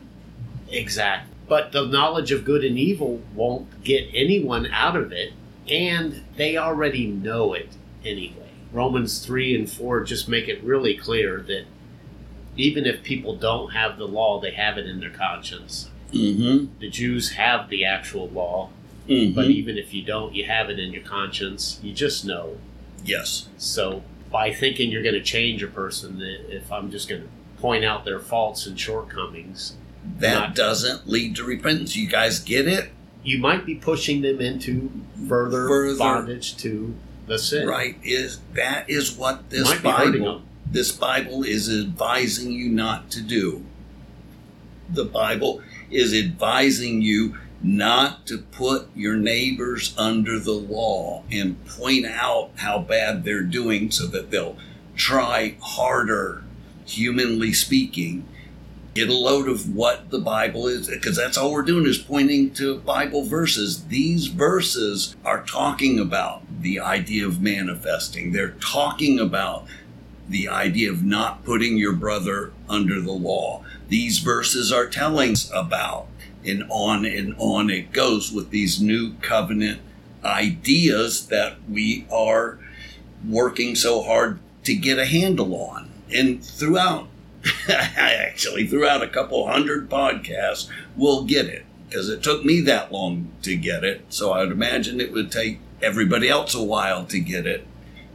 [0.71, 1.35] Exactly.
[1.47, 5.33] But the knowledge of good and evil won't get anyone out of it,
[5.69, 7.69] and they already know it
[8.05, 8.49] anyway.
[8.73, 11.65] Romans 3 and 4 just make it really clear that
[12.59, 15.89] even if people don't have the law, they have it in their conscience.
[16.13, 16.79] Mm-hmm.
[16.81, 18.71] The Jews have the actual law,
[19.09, 19.35] mm-hmm.
[19.35, 21.79] but even if you don't, you have it in your conscience.
[21.83, 22.59] You just know.
[23.05, 23.49] yes.
[23.57, 27.29] So by thinking you're going to change a person, if I'm just going to
[27.61, 29.75] point out their faults and shortcomings,
[30.19, 31.97] That Not- doesn't lead to repentance.
[31.97, 32.91] You guys get it?
[33.25, 34.91] you might be pushing them into
[35.29, 36.95] further, Further- bondage to
[37.27, 37.67] the sin.
[37.69, 37.97] Right?
[38.03, 40.43] Is that is what this Bible.
[40.71, 43.65] This Bible is advising you not to do.
[44.91, 52.07] The Bible is advising you not to put your neighbors under the law and point
[52.07, 54.57] out how bad they're doing so that they'll
[54.95, 56.45] try harder,
[56.85, 58.27] humanly speaking.
[58.95, 62.53] Get a load of what the Bible is, because that's all we're doing is pointing
[62.55, 63.87] to Bible verses.
[63.87, 68.33] These verses are talking about the idea of manifesting.
[68.33, 69.67] They're talking about
[70.29, 73.65] the idea of not putting your brother under the law.
[73.89, 76.07] These verses are telling us about,
[76.45, 79.81] and on and on it goes with these new covenant
[80.25, 82.59] ideas that we are
[83.27, 85.91] working so hard to get a handle on.
[86.15, 87.09] And throughout,
[87.69, 93.31] actually, throughout a couple hundred podcasts, we'll get it because it took me that long
[93.43, 94.05] to get it.
[94.11, 97.67] So I would imagine it would take everybody else a while to get it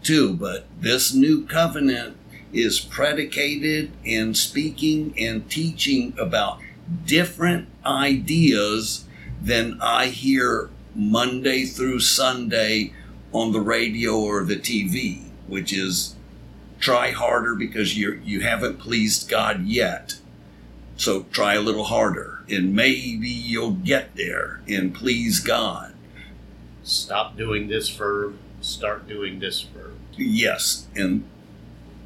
[0.04, 0.34] too.
[0.34, 2.18] But this new covenant
[2.52, 6.60] is predicated in speaking and teaching about
[7.06, 9.06] different ideas
[9.42, 12.94] than I hear Monday through Sunday
[13.32, 16.16] on the radio or the TV, which is
[16.80, 20.16] try harder because you you haven't pleased God yet.
[20.96, 25.94] So try a little harder and maybe you'll get there and please God.
[26.84, 29.83] Stop doing this verb, start doing this verb.
[30.17, 31.23] Yes, and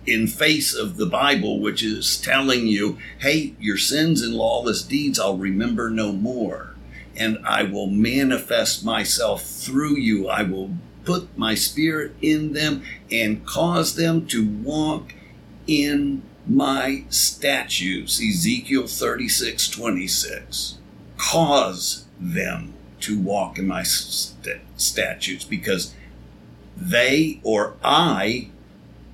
[0.05, 5.19] in face of the Bible, which is telling you, hey, your sins and lawless deeds
[5.19, 6.75] I'll remember no more,
[7.15, 10.29] and I will manifest myself through you.
[10.29, 10.71] I will
[11.03, 15.13] put my spirit in them and cause them to walk
[15.67, 18.21] in my statutes.
[18.21, 20.77] Ezekiel 36 26.
[21.17, 25.93] Cause them to walk in my st- statutes because
[26.79, 28.49] they or I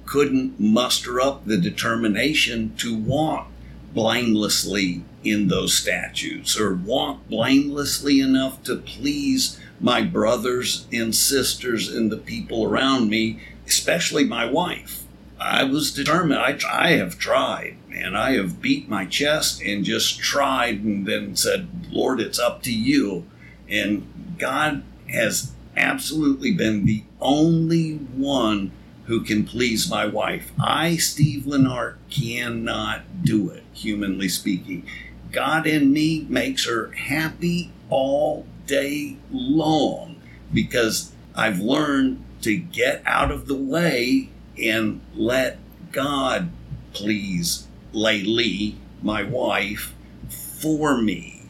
[0.06, 3.50] couldn't muster up the determination to walk
[3.94, 12.12] blamelessly in those statutes or walk blamelessly enough to please my brothers and sisters and
[12.12, 15.04] the people around me, especially my wife.
[15.40, 16.40] I was determined.
[16.40, 21.36] I, I have tried, and I have beat my chest and just tried and then
[21.36, 23.26] said, Lord, it's up to you.
[23.68, 28.72] And God has absolutely been the only one
[29.06, 30.52] who can please my wife.
[30.62, 34.88] I, Steve Lenart, cannot do it, humanly speaking.
[35.32, 40.22] God in me makes her happy all day long
[40.54, 44.30] because I've learned to get out of the way
[44.62, 45.58] and let
[45.92, 46.50] God
[46.94, 49.94] please Laylee, my wife,
[50.30, 51.44] for me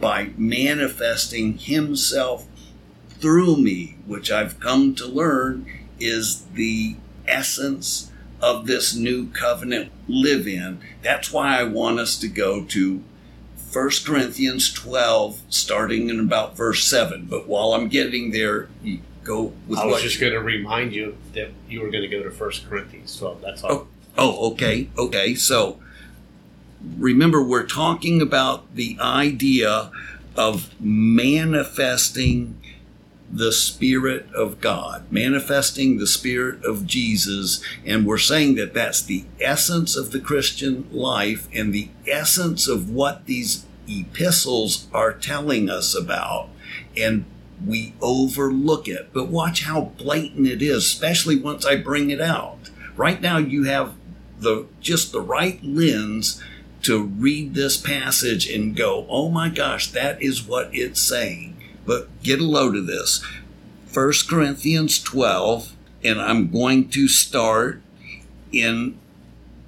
[0.00, 2.46] by manifesting Himself
[3.20, 5.66] through me, which I've come to learn
[5.98, 10.80] is the essence of this new covenant live in.
[11.02, 13.02] That's why I want us to go to
[13.72, 17.26] 1 Corinthians 12, starting in about verse 7.
[17.28, 18.68] But while I'm getting there,
[19.22, 22.08] go with I was just you- going to remind you that you were going to
[22.08, 23.40] go to 1 Corinthians 12.
[23.42, 23.70] That's all.
[23.72, 25.34] Oh, oh, okay, okay.
[25.34, 25.78] So
[26.98, 29.90] remember, we're talking about the idea
[30.36, 32.56] of manifesting
[33.32, 37.62] the Spirit of God, manifesting the Spirit of Jesus.
[37.86, 42.90] And we're saying that that's the essence of the Christian life and the essence of
[42.90, 46.48] what these epistles are telling us about.
[46.96, 47.24] And
[47.64, 49.10] we overlook it.
[49.12, 52.70] But watch how blatant it is, especially once I bring it out.
[52.96, 53.94] Right now, you have
[54.38, 56.42] the just the right lens
[56.82, 61.49] to read this passage and go, "Oh my gosh, that is what it's saying."
[61.90, 63.20] But get a load of this.
[63.92, 65.74] 1 Corinthians 12,
[66.04, 67.82] and I'm going to start
[68.52, 68.96] in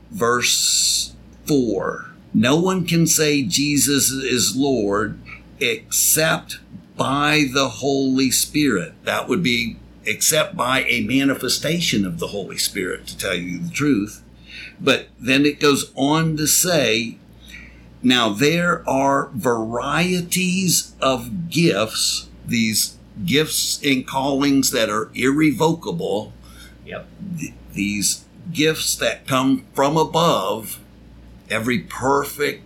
[0.08, 2.12] verse 4.
[2.32, 5.18] No one can say Jesus is Lord
[5.58, 6.60] except
[6.96, 8.92] by the Holy Spirit.
[9.02, 13.70] That would be except by a manifestation of the Holy Spirit, to tell you the
[13.70, 14.22] truth.
[14.78, 17.18] But then it goes on to say,
[18.02, 26.32] now there are varieties of gifts, these gifts and callings that are irrevocable,
[26.86, 27.08] Yep.
[27.72, 30.80] these gifts that come from above.
[31.48, 32.64] Every perfect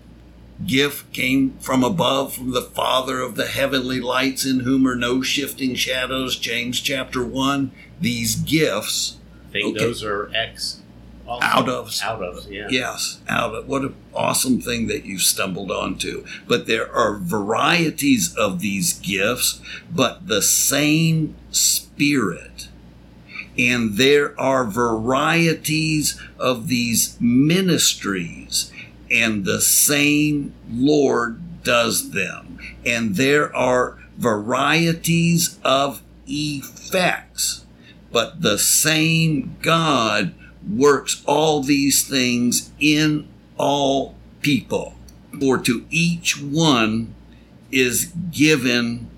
[0.67, 5.21] gift came from above, from the Father of the heavenly lights, in whom are no
[5.21, 6.37] shifting shadows.
[6.39, 7.73] James chapter 1.
[8.01, 9.17] These gifts,
[9.49, 9.85] I think Okay.
[9.85, 10.81] those are X.
[11.29, 11.93] Out of.
[12.03, 12.69] Out of, yeah.
[12.71, 16.25] yes, out of what an awesome thing that you stumbled onto.
[16.47, 19.61] But there are varieties of these gifts,
[19.91, 21.35] but the same
[21.97, 22.69] Spirit.
[23.59, 28.71] And there are varieties of these ministries,
[29.11, 32.59] and the same Lord does them.
[32.85, 37.65] And there are varieties of effects,
[38.13, 40.35] but the same God
[40.69, 44.95] works all these things in all people.
[45.39, 47.15] For to each one
[47.71, 49.11] is given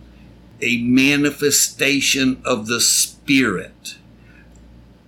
[0.60, 3.96] a manifestation of the Spirit.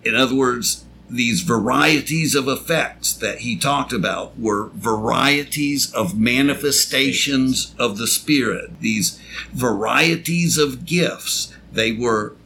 [0.04, 7.74] In other words, these varieties of effects that he talked about were varieties of manifestations
[7.78, 8.80] of the Spirit.
[8.80, 9.20] These
[9.52, 12.36] varieties of gifts, they were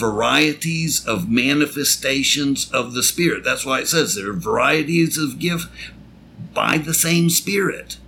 [0.00, 3.44] varieties of manifestations of the Spirit.
[3.44, 5.68] That's why it says there are varieties of gift
[6.54, 7.98] by the same Spirit,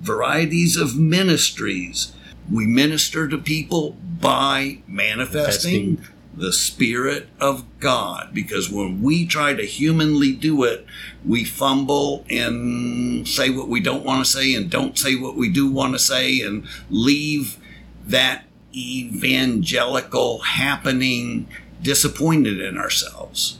[0.00, 2.12] varieties of ministries.
[2.50, 6.14] We minister to people by manifesting Manifesting.
[6.34, 8.30] the Spirit of God.
[8.32, 10.86] Because when we try to humanly do it,
[11.24, 15.48] we fumble and say what we don't want to say and don't say what we
[15.50, 17.58] do want to say and leave
[18.06, 21.48] that evangelical happening
[21.82, 23.58] disappointed in ourselves.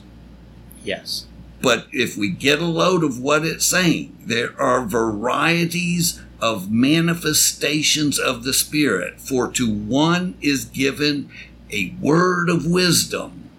[0.83, 1.25] Yes.
[1.61, 8.19] But if we get a load of what it's saying, there are varieties of manifestations
[8.19, 9.21] of the Spirit.
[9.21, 11.29] For to one is given
[11.71, 13.49] a word of wisdom,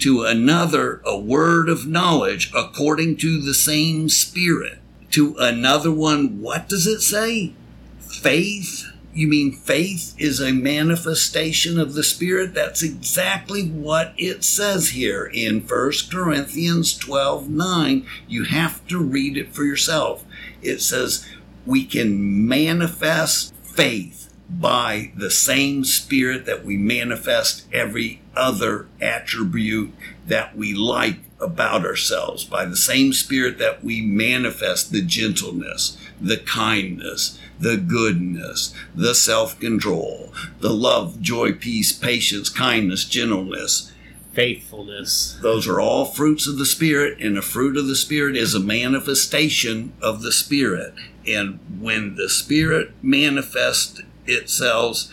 [0.00, 4.80] to another a word of knowledge according to the same Spirit.
[5.12, 7.52] To another one, what does it say?
[8.00, 8.91] Faith.
[9.14, 12.54] You mean faith is a manifestation of the Spirit?
[12.54, 18.06] That's exactly what it says here in 1 Corinthians 12 9.
[18.26, 20.24] You have to read it for yourself.
[20.62, 21.28] It says
[21.66, 29.92] we can manifest faith by the same Spirit that we manifest every other attribute
[30.26, 36.38] that we like about ourselves, by the same Spirit that we manifest the gentleness, the
[36.38, 43.92] kindness, the goodness, the self control, the love, joy, peace, patience, kindness, gentleness.
[44.32, 45.38] Faithfulness.
[45.42, 48.60] Those are all fruits of the Spirit, and a fruit of the Spirit is a
[48.60, 50.94] manifestation of the Spirit.
[51.26, 55.10] And when the Spirit manifests itself,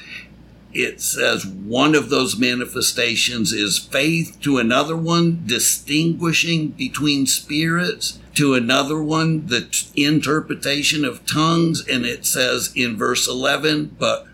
[0.73, 8.53] it says one of those manifestations is faith, to another one, distinguishing between spirits, to
[8.53, 11.87] another one, the t- interpretation of tongues.
[11.87, 14.27] And it says in verse 11, but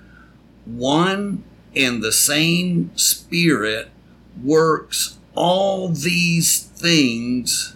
[0.65, 1.43] one
[1.75, 3.89] and the same Spirit
[4.43, 7.75] works all these things,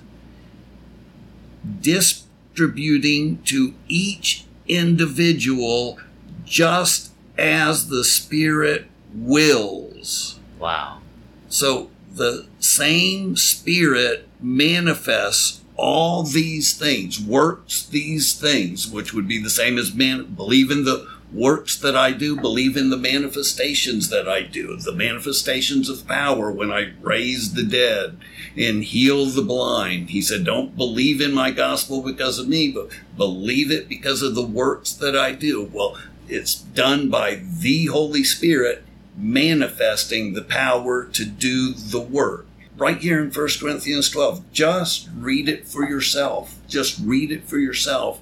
[1.82, 6.00] distributing to each individual
[6.46, 7.09] just
[7.40, 10.40] as the Spirit wills.
[10.60, 11.00] Wow.
[11.48, 19.50] So the same Spirit manifests all these things, works these things, which would be the
[19.50, 24.28] same as man, believe in the works that I do, believe in the manifestations that
[24.28, 28.18] I do, the manifestations of power when I raise the dead
[28.58, 30.10] and heal the blind.
[30.10, 34.36] He said, Don't believe in my gospel because of me, but believe it because of
[34.36, 35.70] the works that I do.
[35.72, 35.98] Well,
[36.30, 38.84] it's done by the Holy Spirit
[39.18, 42.46] manifesting the power to do the work.
[42.78, 46.56] Right here in 1 Corinthians 12, just read it for yourself.
[46.68, 48.22] Just read it for yourself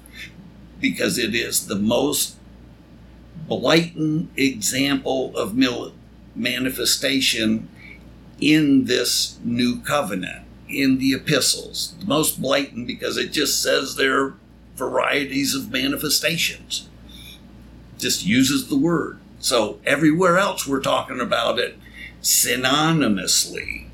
[0.80, 2.36] because it is the most
[3.46, 5.56] blatant example of
[6.34, 7.68] manifestation
[8.40, 11.94] in this new covenant, in the epistles.
[12.00, 14.34] The most blatant because it just says there are
[14.74, 16.88] varieties of manifestations.
[17.98, 19.18] Just uses the word.
[19.40, 21.78] So everywhere else we're talking about it
[22.22, 23.86] synonymously.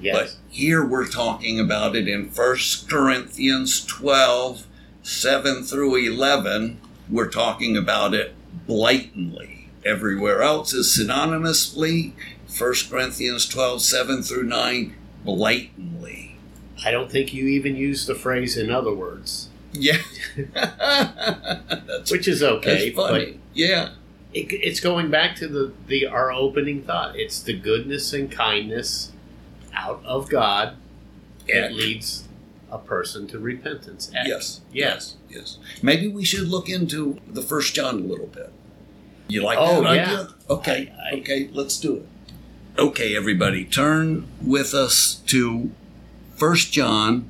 [0.00, 0.16] Yes.
[0.16, 2.56] But here we're talking about it in 1
[2.88, 4.66] Corinthians 12,
[5.02, 6.80] 7 through 11.
[7.08, 8.34] We're talking about it
[8.66, 9.68] blatantly.
[9.84, 12.12] Everywhere else is synonymously.
[12.58, 16.36] 1 Corinthians 12, 7 through 9, blatantly.
[16.84, 19.98] I don't think you even use the phrase in other words, Yeah.
[22.10, 22.90] which is okay.
[22.90, 23.40] funny.
[23.54, 23.90] Yeah.
[24.32, 27.16] It, it's going back to the, the our opening thought.
[27.16, 29.12] It's the goodness and kindness
[29.74, 30.76] out of God
[31.48, 31.76] that Yeah.
[31.76, 32.28] leads
[32.70, 34.10] a person to repentance.
[34.14, 34.28] Act.
[34.28, 34.60] Yes.
[34.72, 35.16] Yes.
[35.28, 35.58] Yes.
[35.82, 38.52] Maybe we should look into the first John a little bit.
[39.28, 40.02] You like Oh, that yeah.
[40.04, 40.28] idea?
[40.48, 40.92] Okay.
[40.96, 42.06] I- I- okay, let's do it.
[42.78, 45.70] Okay, everybody, turn with us to
[46.36, 47.28] First John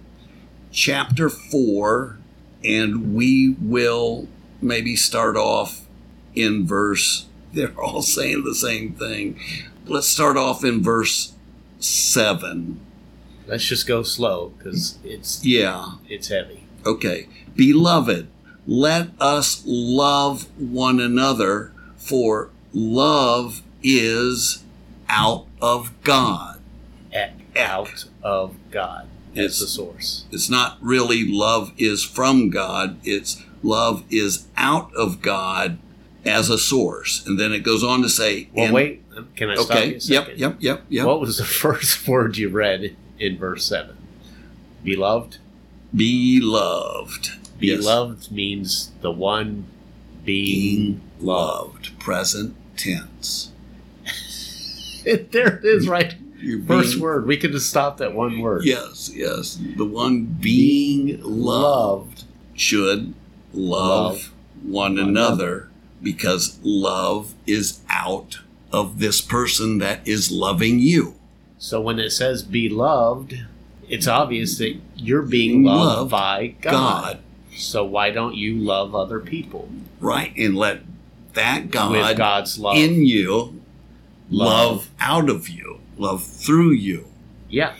[0.70, 2.18] chapter 4
[2.64, 4.28] and we will
[4.60, 5.86] maybe start off
[6.34, 9.38] in verse they're all saying the same thing.
[9.86, 11.34] Let's start off in verse
[11.80, 12.78] 7.
[13.46, 15.94] Let's just go slow because it's Yeah.
[16.08, 16.64] it's heavy.
[16.86, 17.26] Okay.
[17.56, 18.28] Beloved,
[18.66, 24.62] let us love one another, for love is
[25.08, 26.60] out of God.
[27.12, 30.24] At, out of God It's- the source.
[30.32, 35.78] It's not really love is from God, it's love is out of God
[36.24, 37.24] as a source.
[37.26, 38.96] And then it goes on to say, Well, and- wait.
[39.36, 39.94] Can I stop you Okay.
[39.96, 41.06] a Yep, yep, yep, yep.
[41.06, 43.96] What was the first word you read in verse 7?
[44.82, 45.36] Beloved?
[45.94, 47.30] Beloved.
[47.60, 47.80] Yes.
[47.80, 49.64] Beloved means the one
[50.24, 50.64] being
[50.94, 51.98] Being loved.
[51.98, 53.50] Present tense.
[55.04, 56.14] there it is, right?
[56.40, 57.26] You're First being- word.
[57.26, 58.64] We could have stopped at one word.
[58.64, 59.58] Yes, yes.
[59.76, 62.24] The one being loved
[62.54, 63.14] should
[63.52, 64.32] love, Love
[64.62, 65.68] one, one another
[66.02, 68.38] because love is out
[68.72, 71.14] of this person that is loving you.
[71.58, 73.34] So when it says be loved,
[73.88, 76.72] it's obvious that you're being loved, Loved by God.
[76.72, 77.18] God,
[77.54, 79.68] So why don't you love other people
[80.00, 80.32] right?
[80.38, 80.80] And let
[81.34, 82.76] that with God God's love?
[82.76, 83.60] in you
[84.30, 84.76] Love.
[84.76, 87.06] love out of you, love through you.
[87.48, 87.74] yeah.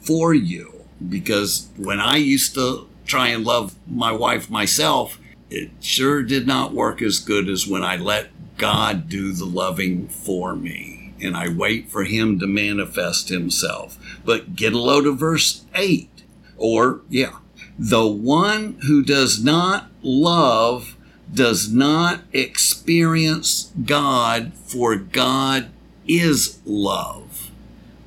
[0.00, 0.72] for you
[1.08, 5.18] because when I used to try and love my wife myself,
[5.50, 10.08] it sure did not work as good as when I let God do the loving
[10.08, 13.98] for me and I wait for Him to manifest Himself.
[14.24, 16.08] But get a load of verse 8
[16.56, 17.36] or, yeah,
[17.78, 20.96] the one who does not love
[21.32, 25.68] does not experience God, for God
[26.06, 27.25] is love.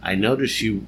[0.02, 0.86] I notice you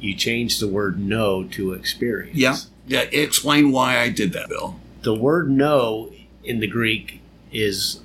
[0.00, 2.36] you changed the word no to experience.
[2.36, 2.56] Yeah.
[2.86, 3.02] Yeah.
[3.12, 4.80] Explain why I did that, Bill.
[5.02, 6.10] The word no
[6.44, 7.20] in the Greek
[7.52, 8.00] is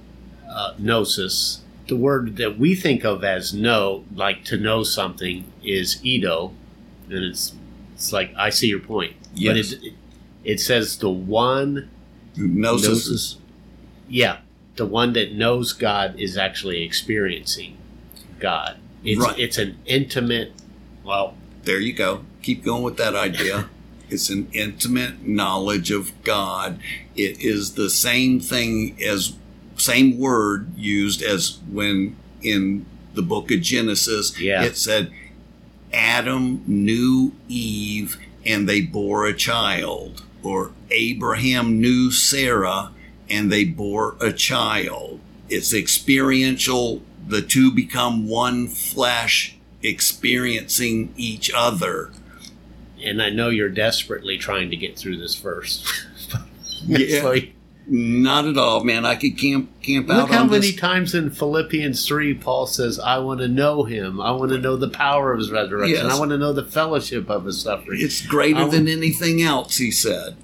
[0.49, 1.61] uh, gnosis.
[1.87, 6.53] The word that we think of as know, like to know something, is Edo,
[7.09, 7.55] and it's
[7.93, 9.13] it's like I see your point.
[9.33, 9.73] Yes.
[9.73, 9.93] But it,
[10.43, 11.89] it, says the one
[12.35, 12.87] Gnosis.
[12.87, 13.37] knows,
[14.09, 14.39] yeah,
[14.75, 17.77] the one that knows God is actually experiencing
[18.39, 18.77] God.
[19.07, 19.39] It's Right.
[19.39, 20.51] it's an intimate.
[21.03, 22.21] Well, There you go.
[22.43, 23.69] Keep going with that idea.
[24.09, 26.79] it's an intimate knowledge of God.
[27.15, 29.33] It is the same thing as
[29.77, 32.85] same word used as when in
[33.15, 34.63] the book of Genesis Yeah.
[34.63, 35.11] it said
[35.93, 42.91] Adam knew Eve and they bore a child or Abraham knew Sarah
[43.29, 45.19] and they bore a child.
[45.49, 47.01] It's experiential.
[47.27, 52.11] The two become one flesh experiencing each other.
[53.03, 55.85] and I know you're desperately trying to get through this first.
[56.85, 57.21] Yeah.
[57.21, 57.35] So,
[57.87, 59.03] Not at all, man.
[59.03, 60.75] I could camp camp out look how many this.
[60.79, 64.21] times in Philippians three Paul says, "I want to know Him.
[64.21, 66.05] I want to know the power of His resurrection.
[66.05, 66.13] Yes.
[66.15, 69.77] I want to know the fellowship of His suffering." It's greater I than anything else,
[69.77, 70.35] he said.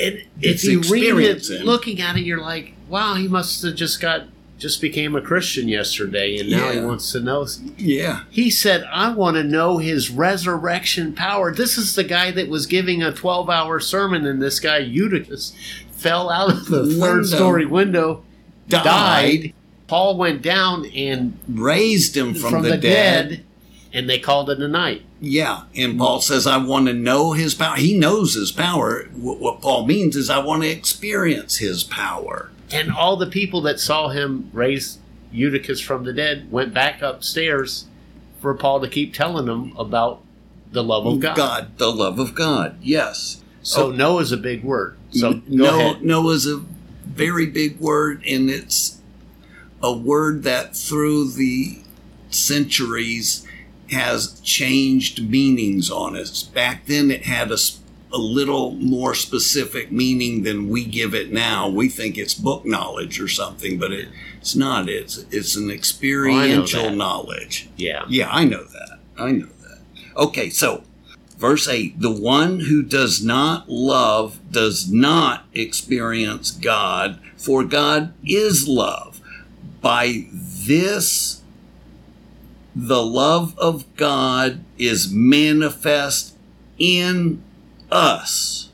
[0.00, 3.74] And It's if you read it, looking at it, you're like, "Wow, he must have
[3.74, 4.22] just got."
[4.58, 7.46] Just became a Christian yesterday, and now he wants to know.
[7.76, 8.22] Yeah.
[8.30, 11.52] He said, I want to know his resurrection power.
[11.52, 15.54] This is the guy that was giving a 12 hour sermon, and this guy, Eutychus,
[15.92, 17.00] fell out of the Window.
[17.00, 18.24] third story window,
[18.68, 18.84] Died.
[18.84, 19.54] died.
[19.88, 23.28] Paul went down and Raised him from, from, the, the, dead.
[23.28, 23.44] dead,
[23.92, 25.02] and they called it a night.
[25.20, 25.62] Yeah.
[25.74, 27.76] And Paul says, I want to know his power.
[27.76, 29.04] He knows his power.
[29.14, 32.50] What, what Paul means is, I want to experience his power.
[32.70, 34.98] And all the people that saw him raise
[35.32, 37.86] Eutychus from the dead went back upstairs
[38.40, 40.22] for Paul to keep telling them about
[40.72, 41.36] the love of God.
[41.36, 42.78] God, the love of God.
[42.82, 43.42] Yes.
[43.62, 43.90] So, oh.
[43.90, 44.96] know is a big word.
[45.10, 46.02] So, go no, ahead.
[46.02, 46.62] no is a
[47.04, 49.00] very big word, and it's
[49.82, 51.78] a word that through the
[52.30, 53.46] centuries
[53.90, 56.42] has changed meanings on us.
[56.42, 57.56] Back then, it had a,
[58.12, 61.68] a little more specific meaning than we give it now.
[61.68, 64.08] We think it's book knowledge or something, but it,
[64.40, 64.88] it's not.
[64.88, 66.94] It's it's an oh, experiential that.
[66.94, 67.68] knowledge.
[67.76, 68.04] Yeah.
[68.08, 68.98] Yeah, I know that.
[69.18, 69.78] I know that.
[70.16, 70.84] Okay, so
[71.36, 78.68] verse 8 the one who does not love does not experience God, for God is
[78.68, 79.20] love.
[79.80, 81.42] By this,
[82.74, 86.34] the love of God is manifest
[86.78, 87.42] in
[87.90, 88.70] us,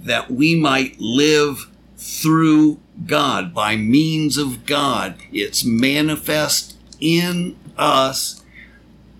[0.00, 5.16] that we might live through God, by means of God.
[5.32, 8.42] It's manifest in us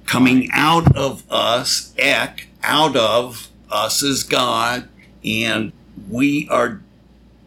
[0.06, 4.88] coming out of us, ek, out of us is God,
[5.24, 5.72] and
[6.08, 6.80] we are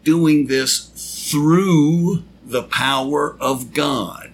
[0.04, 4.27] doing this through the power of God,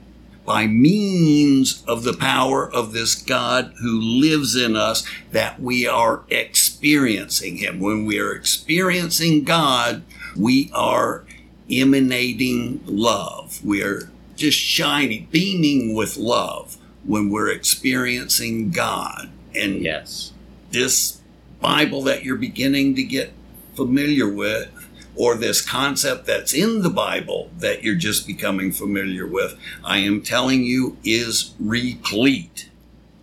[0.44, 6.22] by means of the power of this God who lives in us, that we are
[6.28, 7.80] experiencing Him.
[7.80, 10.02] When we are experiencing God,
[10.36, 11.24] we are
[11.70, 13.64] emanating love.
[13.64, 19.30] We are just shining, beaming with love when we're experiencing God.
[19.54, 20.32] And Yes.
[20.72, 21.20] this
[21.60, 23.32] Bible that you're beginning to get
[23.74, 24.68] familiar with,
[25.16, 30.22] or this concept that's in the Bible that you're just becoming familiar with, I am
[30.22, 32.68] telling you, is replete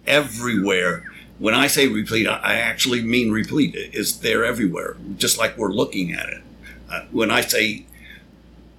[0.07, 1.05] everywhere.
[1.39, 3.73] When I say replete, I actually mean replete.
[3.75, 6.41] It's there everywhere, just like we're looking at it.
[6.89, 7.85] Uh, when I say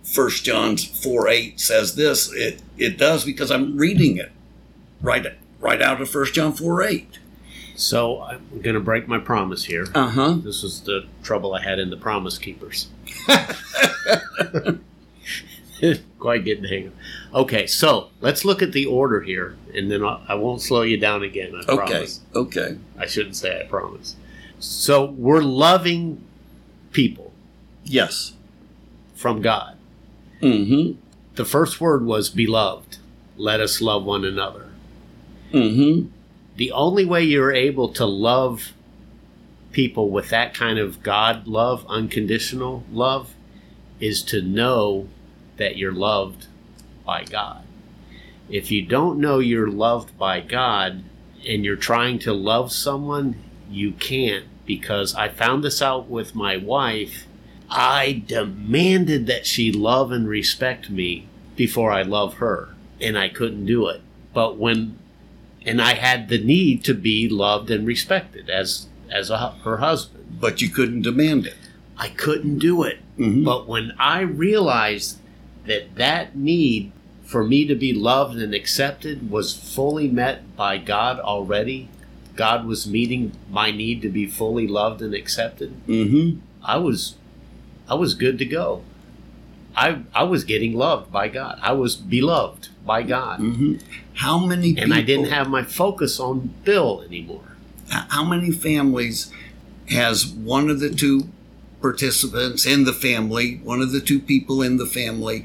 [0.05, 4.31] First John 4 8 says this, it, it does because I'm reading it
[5.01, 5.27] right,
[5.61, 7.19] right out of First John 4 8.
[7.75, 9.87] So I'm going to break my promise here.
[9.95, 10.35] Uh huh.
[10.43, 12.89] This was the trouble I had in the Promise Keepers.
[16.21, 16.93] Quite getting the hang of.
[17.35, 20.97] Okay, so let's look at the order here, and then I'll, I won't slow you
[20.97, 21.53] down again.
[21.57, 21.77] I Okay.
[21.91, 22.21] promise.
[22.37, 22.79] Okay.
[22.97, 24.15] I shouldn't say I promise.
[24.61, 26.23] So we're loving
[26.93, 27.33] people
[27.85, 28.35] Yes.
[29.17, 29.77] from God.
[30.41, 30.93] Mm hmm.
[31.35, 32.99] The first word was beloved.
[33.37, 34.67] Let us love one another.
[35.51, 35.57] hmm.
[35.59, 36.07] Mm hmm.
[36.57, 38.73] the only way you're able to love
[39.73, 43.35] people with that kind of God love, unconditional love,
[44.01, 45.09] is to know
[45.57, 46.47] that you're loved
[47.05, 47.65] by God.
[48.49, 51.05] If you don't know you're loved by God
[51.47, 53.37] and you're trying to love someone,
[53.71, 57.27] you can't because I found this out with my wife.
[57.69, 63.67] I demanded that she love and respect me before I love her, and I couldn't
[63.67, 64.03] do it.
[64.35, 64.99] But when
[65.65, 70.39] and I had the need to be loved and respected as as a, her husband.
[70.41, 71.57] But you couldn't demand it.
[71.97, 72.99] I couldn't do it.
[73.19, 73.45] Mhm.
[73.45, 75.19] But when I realized
[75.67, 76.93] that that need
[77.25, 81.89] for me to be loved and accepted was fully met by God already.
[82.37, 85.75] God was meeting my need to be fully loved and accepted.
[85.87, 86.41] Mm-hmm.
[86.63, 87.15] I was
[87.89, 88.83] I was good to go.
[89.75, 91.59] I I was getting loved by God.
[91.63, 93.41] I was beloved by God.
[93.41, 93.75] Mm-hmm.
[94.15, 97.52] How many And I didn't have my focus on Bill anymore.
[97.93, 99.33] How many families
[99.89, 101.29] has one of the two
[101.81, 105.45] participants in the family, one of the two people in the family,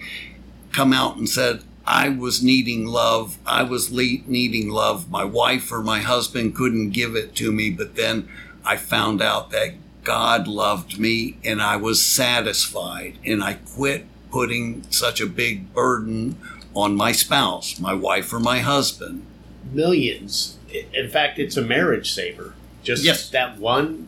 [0.72, 3.38] come out and said, I was needing love.
[3.46, 5.10] I was le- needing love.
[5.10, 8.28] My wife or my husband couldn't give it to me, but then
[8.66, 9.74] I found out that
[10.04, 16.38] God loved me and I was satisfied and I quit putting such a big burden
[16.74, 19.26] on my spouse, my wife or my husband.
[19.72, 20.58] Millions.
[20.94, 22.54] In fact, it's a marriage saver.
[22.84, 23.30] Just Yes.
[23.30, 24.08] that one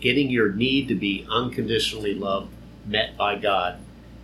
[0.00, 2.50] getting your need to be unconditionally loved
[2.86, 3.76] met by God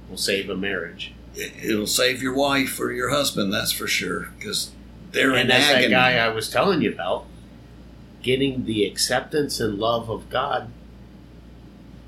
[0.09, 1.13] will save a marriage.
[1.37, 4.71] it- it'll save your wife or your husband, that's for sure, because
[5.13, 7.25] they're and in as that guy I was telling you about,
[8.23, 10.71] getting the acceptance and love of God,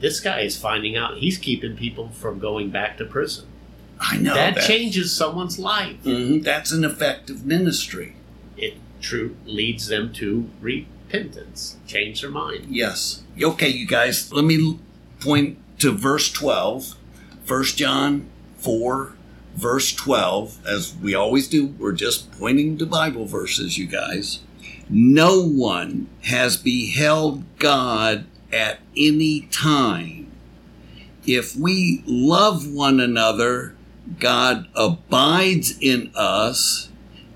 [0.01, 3.45] this guy is finding out he's keeping people from going back to prison.
[4.01, 4.67] I know that, that.
[4.67, 6.03] changes someone's life.
[6.05, 8.17] Mhm, That's an effective ministry.
[8.57, 12.67] It true leads them to repentance, change their mind.
[12.71, 13.23] Yes.
[13.41, 14.79] Okay, you guys, let me
[15.21, 16.95] point to verse 12.
[17.47, 19.15] 1 John 4,
[19.57, 20.67] verse 12.
[20.67, 24.41] As we always do, we're just pointing to Bible verses, you guys.
[24.89, 30.31] No one has beheld God at any time.
[31.27, 33.75] If we love one another,
[34.19, 36.91] God abides in us,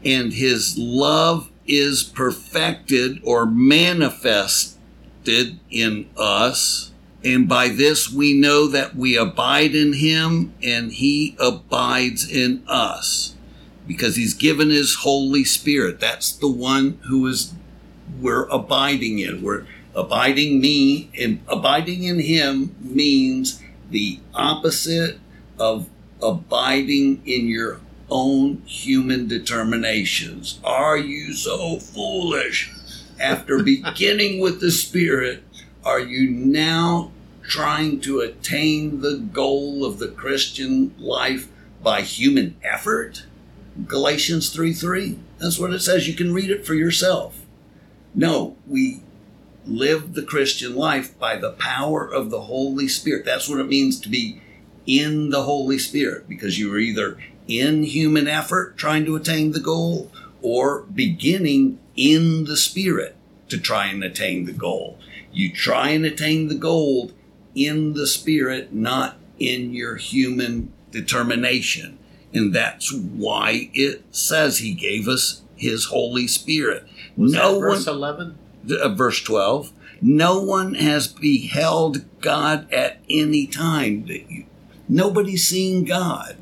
[0.04, 4.78] and his love is perfected or manifested
[5.70, 6.92] in us.
[7.24, 13.34] And by this we know that we abide in him and he abides in us
[13.86, 16.00] because he's given his Holy Spirit.
[16.00, 17.54] That's the one who is
[18.20, 19.42] we're abiding in.
[19.42, 25.18] We're abiding me and abiding in him means the opposite
[25.58, 25.88] of
[26.22, 30.60] abiding in your own human determinations.
[30.64, 32.72] Are you so foolish?
[33.20, 35.42] After beginning with the Spirit,
[35.84, 41.48] are you now trying to attain the goal of the Christian life
[41.82, 43.24] by human effort?
[43.86, 45.18] Galatians 3 3.
[45.38, 46.08] That's what it says.
[46.08, 47.44] You can read it for yourself.
[48.14, 49.02] No, we
[49.66, 53.24] live the Christian life by the power of the Holy Spirit.
[53.24, 54.40] That's what it means to be
[54.86, 57.18] in the Holy Spirit because you are either
[57.48, 60.10] in human effort trying to attain the goal
[60.42, 63.16] or beginning in the Spirit
[63.48, 64.98] to try and attain the goal.
[65.32, 67.12] You try and attain the goal
[67.54, 71.98] in the Spirit, not in your human determination.
[72.32, 76.86] And that's why it says He gave us His Holy Spirit.
[77.16, 78.38] Was no that verse one, 11?
[78.82, 79.72] uh, verse 12
[80.02, 84.06] no one has beheld god at any time
[84.88, 86.36] nobody's seen god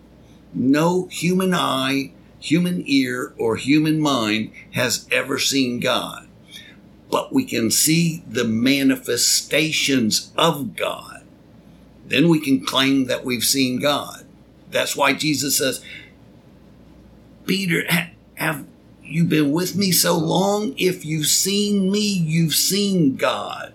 [0.54, 6.26] no human eye human ear or human mind has ever seen god
[7.10, 11.22] but we can see the manifestations of god
[12.06, 14.24] then we can claim that we've seen god
[14.70, 15.82] that's why jesus says
[17.46, 17.84] peter
[18.34, 18.64] have
[19.04, 20.74] you been with me so long?
[20.76, 23.72] If you've seen me, you've seen God.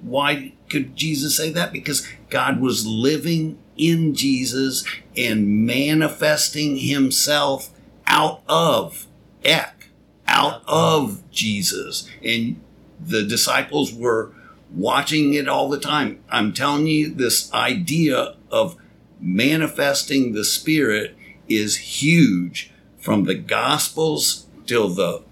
[0.00, 1.72] Why could Jesus say that?
[1.72, 4.84] Because God was living in Jesus
[5.16, 7.70] and manifesting himself
[8.06, 9.06] out of
[9.44, 9.88] Ek,
[10.26, 12.08] out of Jesus.
[12.22, 12.60] And
[13.00, 14.32] the disciples were
[14.74, 16.20] watching it all the time.
[16.28, 18.76] I'm telling you, this idea of
[19.20, 21.16] manifesting the Spirit
[21.48, 25.22] is huge from the Gospels till the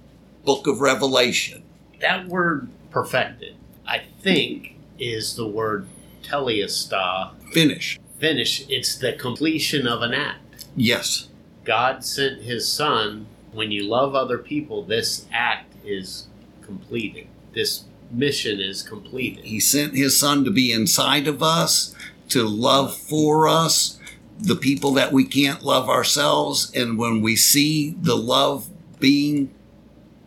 [0.45, 1.63] book of Revelation.
[2.01, 5.87] That word perfected, I think, is the word
[6.23, 7.33] teleasta.
[7.53, 7.99] Finish.
[8.19, 8.67] Finish.
[8.69, 10.67] It's the completion of an act.
[10.75, 11.29] Yes.
[11.65, 13.27] God sent his son.
[13.53, 16.27] When you love other people, this act is
[16.63, 17.27] completed.
[17.55, 19.45] This mission is completed.
[19.45, 21.95] He sent his son to be inside of us,
[22.29, 23.99] to love for us,
[24.39, 26.71] the people that we can't love ourselves.
[26.75, 28.69] And when we see the love
[29.01, 29.55] being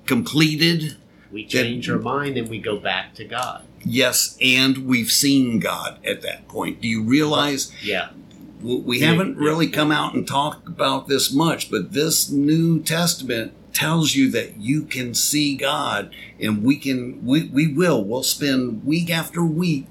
[0.05, 0.97] completed,
[1.31, 3.63] We change our mind and we go back to God.
[3.83, 6.81] Yes, and we've seen God at that point.
[6.81, 8.09] Do you realize Yeah.
[8.61, 14.15] we haven't really come out and talked about this much, but this New Testament tells
[14.15, 19.09] you that you can see God and we can, we, we will, we'll spend week
[19.09, 19.85] after week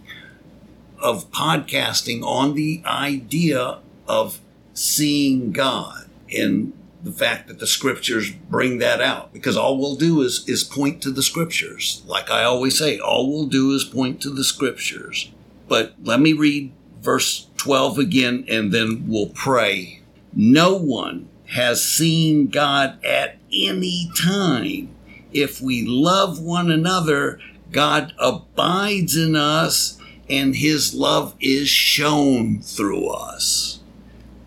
[1.00, 4.40] of podcasting on the idea of
[4.74, 6.08] seeing God.
[6.36, 6.72] And
[7.02, 9.32] the fact that the scriptures bring that out.
[9.32, 12.02] Because all we'll do is is point to the scriptures.
[12.06, 15.30] Like i always say all we'll do is point to the scriptures.
[15.68, 20.00] But let me read verse 12 again and then we'll pray.
[20.32, 24.90] No one has seen god at any time.
[25.32, 27.38] If we love one another
[27.70, 33.80] god abides in us and his love is shown through us.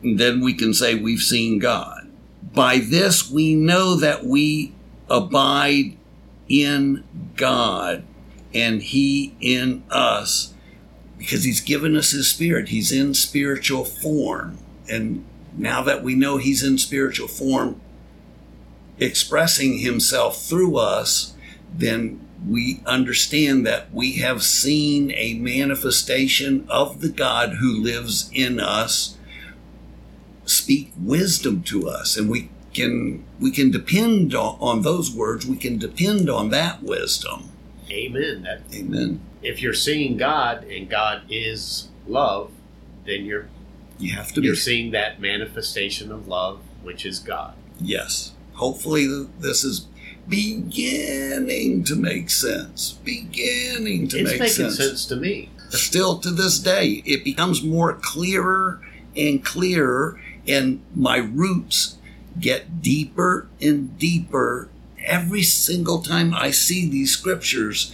[0.03, 2.00] And then we can say we've seen god
[2.53, 4.73] by this we know that we
[5.09, 5.97] abide
[6.47, 7.03] in
[7.35, 8.03] God
[8.53, 10.53] and He in us
[11.17, 12.69] because He's given us His Spirit.
[12.69, 14.57] He's in spiritual form.
[14.89, 15.25] And
[15.55, 17.79] now that we know He's in spiritual form,
[18.97, 21.35] expressing Himself through us,
[21.73, 28.59] then we understand that we have seen a manifestation of the God who lives in
[28.59, 29.17] us
[30.45, 35.57] speak wisdom to us and we can we can depend on, on those words we
[35.57, 37.49] can depend on that wisdom
[37.89, 38.43] Amen.
[38.43, 42.51] That amen if you're seeing God and God is love,
[43.05, 43.47] then you're
[43.97, 47.55] you have to you're seeing that manifestation of love, which is God.
[47.79, 49.07] yes hopefully
[49.39, 49.87] this is
[50.27, 54.77] beginning to make sense beginning to it's make making sense.
[54.77, 55.49] sense to me.
[55.69, 58.79] still to this day it becomes more clearer
[59.15, 61.97] and clearer and my roots
[62.39, 64.69] get deeper and deeper
[65.05, 67.91] every single time i see these scriptures.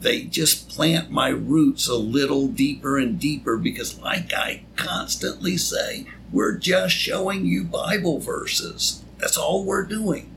[0.00, 6.06] They just plant my roots a little deeper and deeper because like i constantly say
[6.32, 9.02] we're just showing you bible verses.
[9.18, 10.34] That's all we're doing.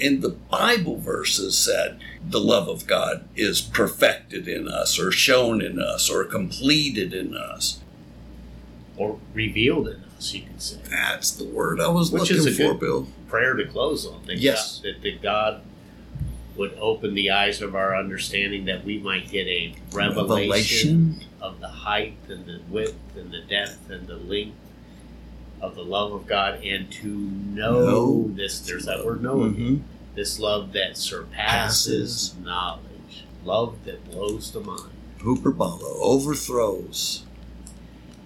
[0.00, 5.60] And the Bible verses said the love of God is perfected in us, or shown
[5.60, 7.80] in us, or completed in us.
[8.96, 10.78] Or revealed in us, you could say.
[10.90, 13.08] That's the word I was Which looking is a for, good- Bill.
[13.28, 14.24] Prayer to close on.
[14.26, 14.78] That Yes.
[14.78, 15.62] God, that, that God
[16.56, 21.68] would open the eyes of our understanding that we might get a revelation, of the
[21.68, 24.56] height and the width and the depth and the length
[25.60, 28.30] of the love of God and to know Know.
[28.34, 29.84] this there's that word know again.
[30.10, 30.14] Mhm.
[30.16, 34.90] this love that surpasses knowledge love that blows the mind
[35.20, 37.22] Hooper Balo overthrows.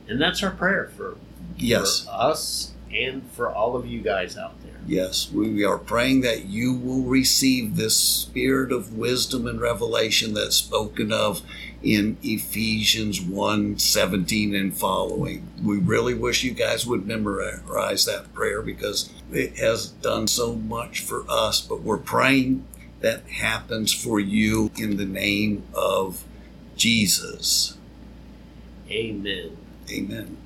[0.09, 1.17] and that's our prayer for,
[1.57, 5.31] Yes, for us and for all of you guys out there yes.
[5.31, 11.13] We are praying that you will receive this spirit of wisdom and revelation that's spoken
[11.13, 11.43] of
[11.83, 15.49] in Ephesians 1 17 and following.
[15.63, 21.01] We really wish you guys would memorize that prayer because it has done so much
[21.01, 22.67] for us, but we're praying
[23.01, 26.25] that happens for you in the name of
[26.77, 27.77] Jesus.
[28.89, 29.57] amen
[29.91, 30.37] Amen.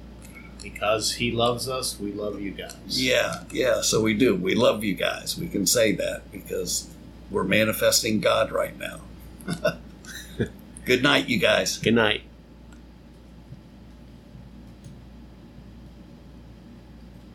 [0.70, 4.34] Because he loves us we love you guys Yeah, yeah, so we do.
[4.34, 5.38] We love you guys.
[5.38, 6.88] We can say that because
[7.30, 9.00] we're manifesting God right now.
[10.84, 11.78] Good night, you guys.
[11.78, 12.22] good night